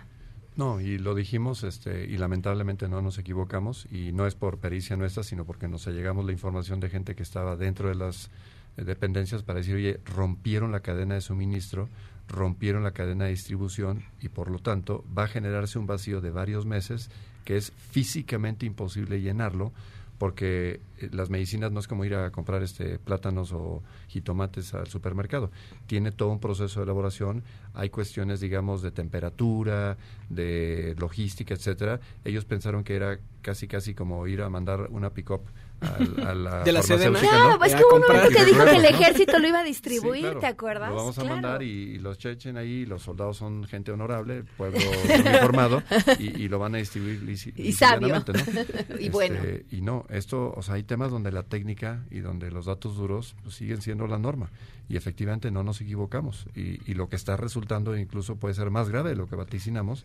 [0.54, 4.96] No, y lo dijimos, este, y lamentablemente no nos equivocamos, y no es por pericia
[4.96, 8.30] nuestra, sino porque nos llegamos la información de gente que estaba dentro de las
[8.76, 11.88] eh, dependencias para decir, oye, rompieron la cadena de suministro,
[12.28, 16.30] rompieron la cadena de distribución y por lo tanto va a generarse un vacío de
[16.30, 17.10] varios meses
[17.44, 19.72] que es físicamente imposible llenarlo
[20.18, 24.86] porque eh, las medicinas no es como ir a comprar este plátanos o jitomates al
[24.86, 25.50] supermercado.
[25.86, 27.42] Tiene todo un proceso de elaboración,
[27.74, 29.96] hay cuestiones, digamos, de temperatura,
[30.28, 32.00] de logística, etcétera.
[32.24, 35.42] Ellos pensaron que era casi casi como ir a mandar una pick-up
[35.80, 37.18] a, la de la Sedena.
[37.18, 40.38] Claro, es que hubo un momento que dijo que el ejército lo iba a distribuir,
[40.38, 40.90] ¿te acuerdas?
[40.90, 45.82] Lo vamos a mandar y, los chechen ahí, los soldados son gente honorable, pueblo informado,
[46.18, 47.22] y, y, lo van a distribuir
[47.56, 48.08] y sabio.
[48.08, 48.24] ¿no?
[48.98, 49.36] y bueno.
[49.36, 52.96] Este, y no, esto, o sea, hay temas donde la técnica y donde los datos
[52.96, 54.50] duros pues, siguen siendo la norma.
[54.88, 56.46] Y efectivamente no nos equivocamos.
[56.54, 60.04] Y, y lo que está resultando incluso puede ser más grave de lo que vaticinamos,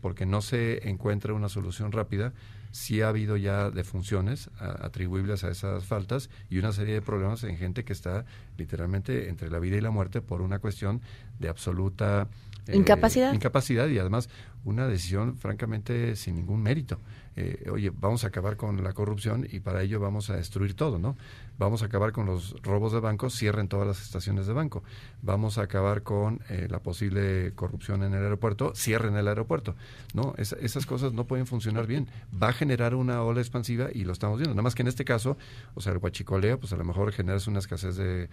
[0.00, 2.32] porque no se encuentra una solución rápida
[2.72, 7.56] sí ha habido ya defunciones atribuibles a esas faltas y una serie de problemas en
[7.56, 8.24] gente que está
[8.56, 11.02] literalmente entre la vida y la muerte por una cuestión
[11.38, 12.28] de absoluta
[12.66, 13.32] eh, incapacidad.
[13.32, 14.28] Incapacidad y además
[14.64, 16.98] una decisión francamente sin ningún mérito.
[17.34, 20.98] Eh, oye, vamos a acabar con la corrupción y para ello vamos a destruir todo,
[20.98, 21.16] ¿no?
[21.58, 24.82] Vamos a acabar con los robos de bancos, cierren todas las estaciones de banco.
[25.22, 29.74] Vamos a acabar con eh, la posible corrupción en el aeropuerto, cierren el aeropuerto.
[30.12, 32.08] No, esas cosas no pueden funcionar bien.
[32.40, 34.54] Va a generar una ola expansiva y lo estamos viendo.
[34.54, 35.38] Nada más que en este caso,
[35.74, 38.28] o sea, el huachicoleo, pues a lo mejor generas una escasez de,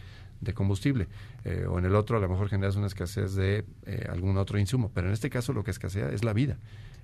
[0.53, 1.07] combustible.
[1.45, 3.65] Eh, o en el otro, a lo mejor generas una escasez de
[4.09, 4.91] algún otro insumo.
[4.93, 6.57] Pero en este caso, lo que escasea es la vida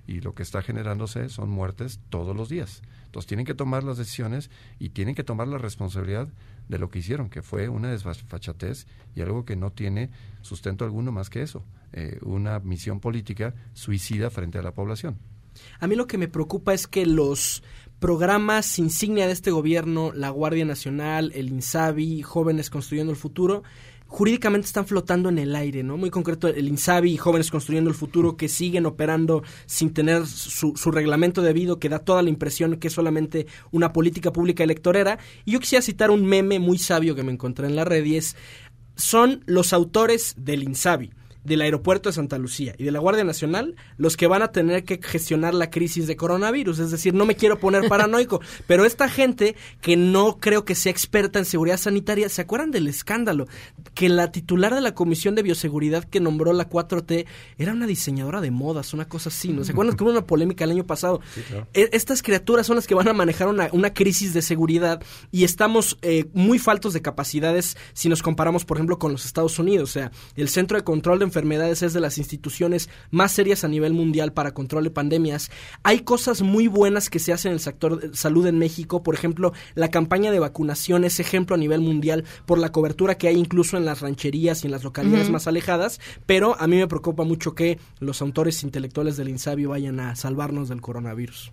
[0.06, 2.82] y lo que está generándose son muertes todos los días.
[3.06, 6.28] Entonces tienen que tomar las decisiones y tienen que tomar la responsabilidad
[6.68, 10.10] de lo que hicieron, que fue una desfachatez y algo que no tiene
[10.42, 15.18] sustento alguno más que eso, eh, una misión política suicida frente a la población.
[15.80, 17.62] A mí lo que me preocupa es que los
[17.98, 23.62] programas insignia de este gobierno, la Guardia Nacional, el INSABI, Jóvenes Construyendo el Futuro,
[24.06, 25.96] jurídicamente están flotando en el aire, ¿no?
[25.96, 30.76] Muy concreto, el INSABI y Jóvenes Construyendo el Futuro que siguen operando sin tener su,
[30.76, 35.18] su, reglamento debido, que da toda la impresión que es solamente una política pública electorera.
[35.44, 38.36] Y yo quisiera citar un meme muy sabio que me encontré en la red es,
[38.96, 41.10] son los autores del INSABI
[41.46, 44.84] del aeropuerto de Santa Lucía y de la Guardia Nacional los que van a tener
[44.84, 46.78] que gestionar la crisis de coronavirus.
[46.80, 50.92] Es decir, no me quiero poner paranoico, pero esta gente que no creo que sea
[50.92, 53.46] experta en seguridad sanitaria, ¿se acuerdan del escándalo?
[53.94, 57.26] Que la titular de la Comisión de Bioseguridad que nombró la 4T
[57.58, 59.64] era una diseñadora de modas, una cosa así, ¿no?
[59.64, 61.20] ¿Se acuerdan que hubo una polémica el año pasado?
[61.72, 65.44] E, estas criaturas son las que van a manejar una, una crisis de seguridad y
[65.44, 69.90] estamos eh, muy faltos de capacidades si nos comparamos, por ejemplo, con los Estados Unidos.
[69.90, 73.68] O sea, el Centro de Control de enfermedades es de las instituciones más serias a
[73.68, 75.50] nivel mundial para control de pandemias,
[75.82, 79.02] hay cosas muy buenas que se hacen en el sector de salud en México.
[79.02, 83.28] Por ejemplo, la campaña de vacunación es ejemplo a nivel mundial por la cobertura que
[83.28, 86.00] hay incluso en las rancherías y en las localidades más alejadas.
[86.24, 90.70] Pero a mí me preocupa mucho que los autores intelectuales del Insabio vayan a salvarnos
[90.70, 91.52] del coronavirus.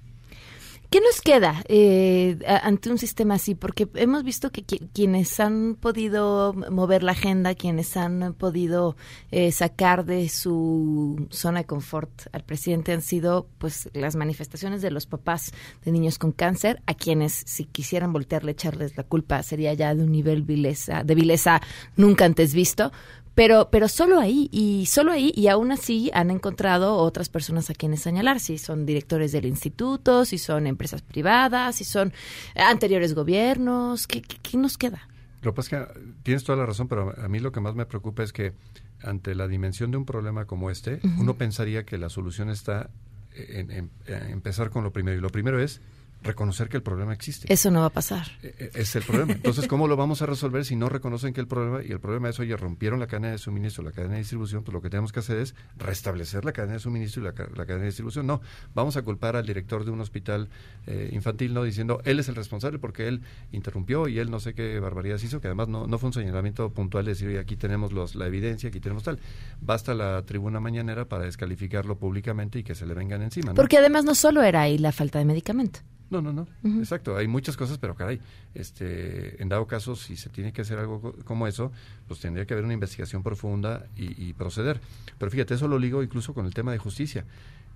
[0.94, 3.56] ¿Qué nos queda eh, ante un sistema así?
[3.56, 8.96] Porque hemos visto que quienes han podido mover la agenda, quienes han podido
[9.32, 14.92] eh, sacar de su zona de confort al presidente han sido pues las manifestaciones de
[14.92, 15.52] los papás
[15.84, 20.04] de niños con cáncer, a quienes si quisieran voltearle echarles la culpa sería ya de
[20.04, 21.60] un nivel vileza, de vileza
[21.96, 22.92] nunca antes visto,
[23.36, 27.74] pero, pero solo ahí, y solo ahí, y aún así han encontrado otras personas a
[27.74, 32.14] quienes señalar, si son directores del instituto, si son empresas privadas, si son
[32.56, 35.08] anteriores gobiernos, ¿qué, qué, nos queda?
[35.42, 37.76] Lo que pasa es que tienes toda la razón, pero a mí lo que más
[37.76, 38.54] me preocupa es que
[39.02, 42.90] ante la dimensión de un problema como este, uno pensaría que la solución está
[43.36, 45.18] en, empezar con lo primero.
[45.18, 45.82] Y lo primero es
[46.24, 47.52] reconocer que el problema existe.
[47.52, 48.28] Eso no va a pasar.
[48.42, 49.34] E, e, es el problema.
[49.34, 52.30] Entonces, ¿cómo lo vamos a resolver si no reconocen que el problema, y el problema
[52.30, 55.12] es, oye, rompieron la cadena de suministro, la cadena de distribución, pues lo que tenemos
[55.12, 58.26] que hacer es restablecer la cadena de suministro y la, cadena de distribución.
[58.26, 58.42] No,
[58.74, 60.50] vamos a culpar al director de un hospital
[60.88, 63.22] eh, infantil, no diciendo, él es el responsable porque él
[63.52, 66.72] interrumpió y él no sé qué barbaridades hizo, que además no, no fue un señalamiento
[66.72, 69.20] puntual de decir, oye, aquí tenemos los, la evidencia, aquí tenemos tal.
[69.62, 73.54] Basta la tribuna mañanera para descalificarlo públicamente y que se le vengan encima.
[73.54, 75.80] Porque además no solo era ahí la falta de medicamento.
[76.22, 76.80] No, no, no.
[76.80, 77.18] Exacto.
[77.18, 78.20] Hay muchas cosas, pero caray,
[78.54, 81.72] este, en dado caso, si se tiene que hacer algo como eso,
[82.08, 84.80] pues tendría que haber una investigación profunda y, proceder.
[85.18, 87.26] Pero fíjate, eso lo ligo incluso con el tema de justicia.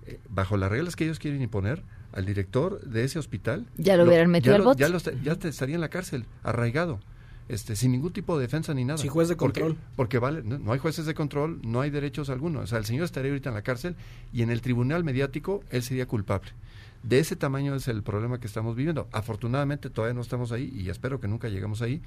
[0.06, 1.82] Eh, bajo las reglas que ellos quieren imponer,
[2.12, 3.66] al director de ese hospital...
[3.76, 4.88] Ya lo, hubieran metido al Ya,
[5.22, 7.00] ya estaría en la cárcel, arraigado.
[7.48, 8.98] Este, sin ningún tipo de defensa ni nada.
[8.98, 9.76] Sin juez de control.
[9.96, 12.64] Porque, vale, no, hay jueces de control, no hay derechos algunos.
[12.64, 13.96] O sea, el señor estaría ahorita en la cárcel
[14.32, 16.50] y en el tribunal mediático él sería culpable.
[17.02, 19.08] De ese tamaño es el problema que estamos viviendo.
[19.12, 22.02] Afortunadamente todavía no estamos ahí y espero que nunca lleguemos ahí.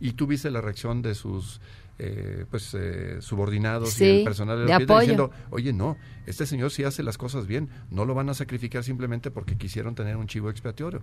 [0.00, 1.60] Y tú viste la reacción de sus
[2.00, 5.96] eh, pues eh, subordinados y el personal de, de diciendo, oye, no,
[6.26, 9.96] este señor sí hace las cosas bien, no lo van a sacrificar simplemente porque quisieron
[9.96, 11.02] tener un chivo expiatorio.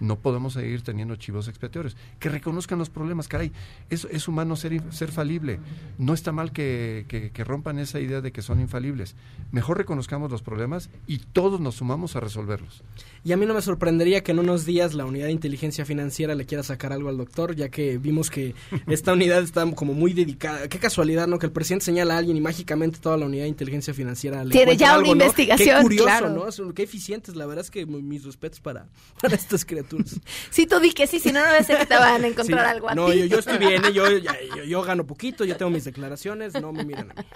[0.00, 1.96] No podemos seguir teniendo chivos expiatorios.
[2.18, 3.52] Que reconozcan los problemas, caray,
[3.88, 5.60] es, es humano ser, ser falible.
[5.96, 9.14] No está mal que, que, rompan esa idea de que son infalibles.
[9.52, 12.82] Mejor reconozcamos los problemas y todos nos sumamos a resolverlos.
[13.24, 16.34] Y a mí no me sorprendería que en unos días la unidad de inteligencia financiera
[16.34, 18.54] le quiera sacar algo al doctor, ya que vimos que
[18.86, 21.38] esta unidad está como muy dedicada qué casualidad, ¿no?
[21.38, 24.50] Que el presidente señala a alguien y mágicamente toda la unidad de inteligencia financiera le
[24.50, 25.76] Tiene ya una investigación.
[25.76, 26.74] Qué curioso, ¿no?
[26.74, 28.88] Qué eficientes, la verdad es que mis respetos para,
[29.22, 30.20] para estas criaturas.
[30.50, 32.66] sí, tú di que sí, si no, no debe ser que te van a encontrar
[32.66, 33.92] algo a no, Yo, yo estoy bien, ¿eh?
[33.94, 34.04] yo,
[34.66, 37.26] yo, gano poquito, yo tengo mis declaraciones, no me miran a mí.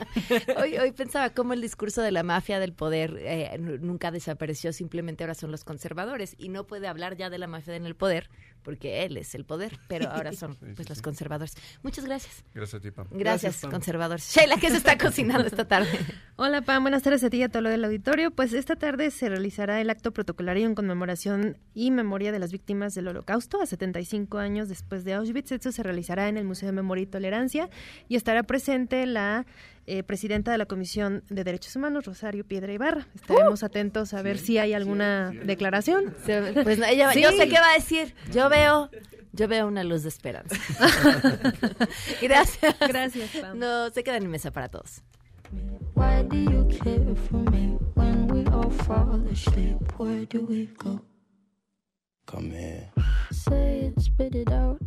[0.61, 5.24] hoy, hoy pensaba cómo el discurso de la mafia del poder eh, nunca desapareció, simplemente
[5.24, 8.29] ahora son los conservadores y no puede hablar ya de la mafia en el poder
[8.62, 11.55] porque él es el poder, pero ahora son pues los conservadores.
[11.83, 12.45] Muchas gracias.
[12.53, 13.07] Gracias a ti, Pam.
[13.12, 14.29] Gracias, conservadores.
[14.35, 15.89] Sheila, ¿qué se está cocinando esta tarde?
[16.37, 16.83] Hola, Pam.
[16.83, 18.33] Buenas tardes a ti y a todo lo del auditorio.
[18.33, 22.95] Pues esta tarde se realizará el acto protocolario en conmemoración y memoria de las víctimas
[22.95, 25.53] del Holocausto a 75 años después de Auschwitz.
[25.53, 27.70] Esto se realizará en el Museo de Memoria y Tolerancia
[28.09, 29.47] y estará presente la
[29.89, 33.07] eh, presidenta de la Comisión de Derechos Humanos, Rosario Piedra Ibarra.
[33.14, 33.66] Estaremos uh.
[33.66, 36.14] atentos a ver si hay alguna declaración.
[36.62, 38.14] Pues ella, yo sé qué va a decir.
[38.32, 38.91] Yo veo
[39.32, 40.57] yo veo una luz de esperanza.
[42.22, 42.76] Gracias.
[42.80, 43.59] Gracias, Pam.
[43.59, 45.03] No, se queda en mesa para todos.
[45.95, 49.78] Why do you care for me when we all fall asleep?
[49.99, 51.01] Where do we go?
[52.26, 52.91] Come here.
[53.30, 54.78] Say it, spit it out.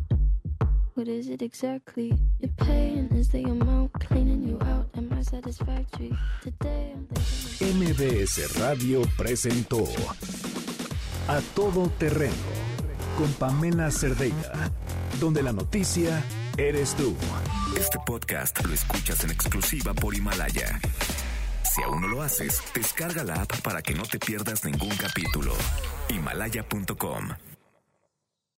[0.94, 2.12] What is it exactly?
[2.40, 4.90] Your pain is the amount cleaning you out.
[4.94, 6.12] Am I satisfactory?
[6.42, 7.96] Today I'm thinking...
[7.96, 9.84] MBS Radio presentó
[11.28, 12.34] A Todo Terreno
[13.16, 14.70] con Pamela Cerdeira,
[15.18, 16.22] donde la noticia
[16.58, 17.16] eres tú.
[17.74, 20.78] Este podcast lo escuchas en exclusiva por Himalaya.
[21.62, 25.54] Si aún no lo haces, descarga la app para que no te pierdas ningún capítulo.
[26.10, 27.30] Himalaya.com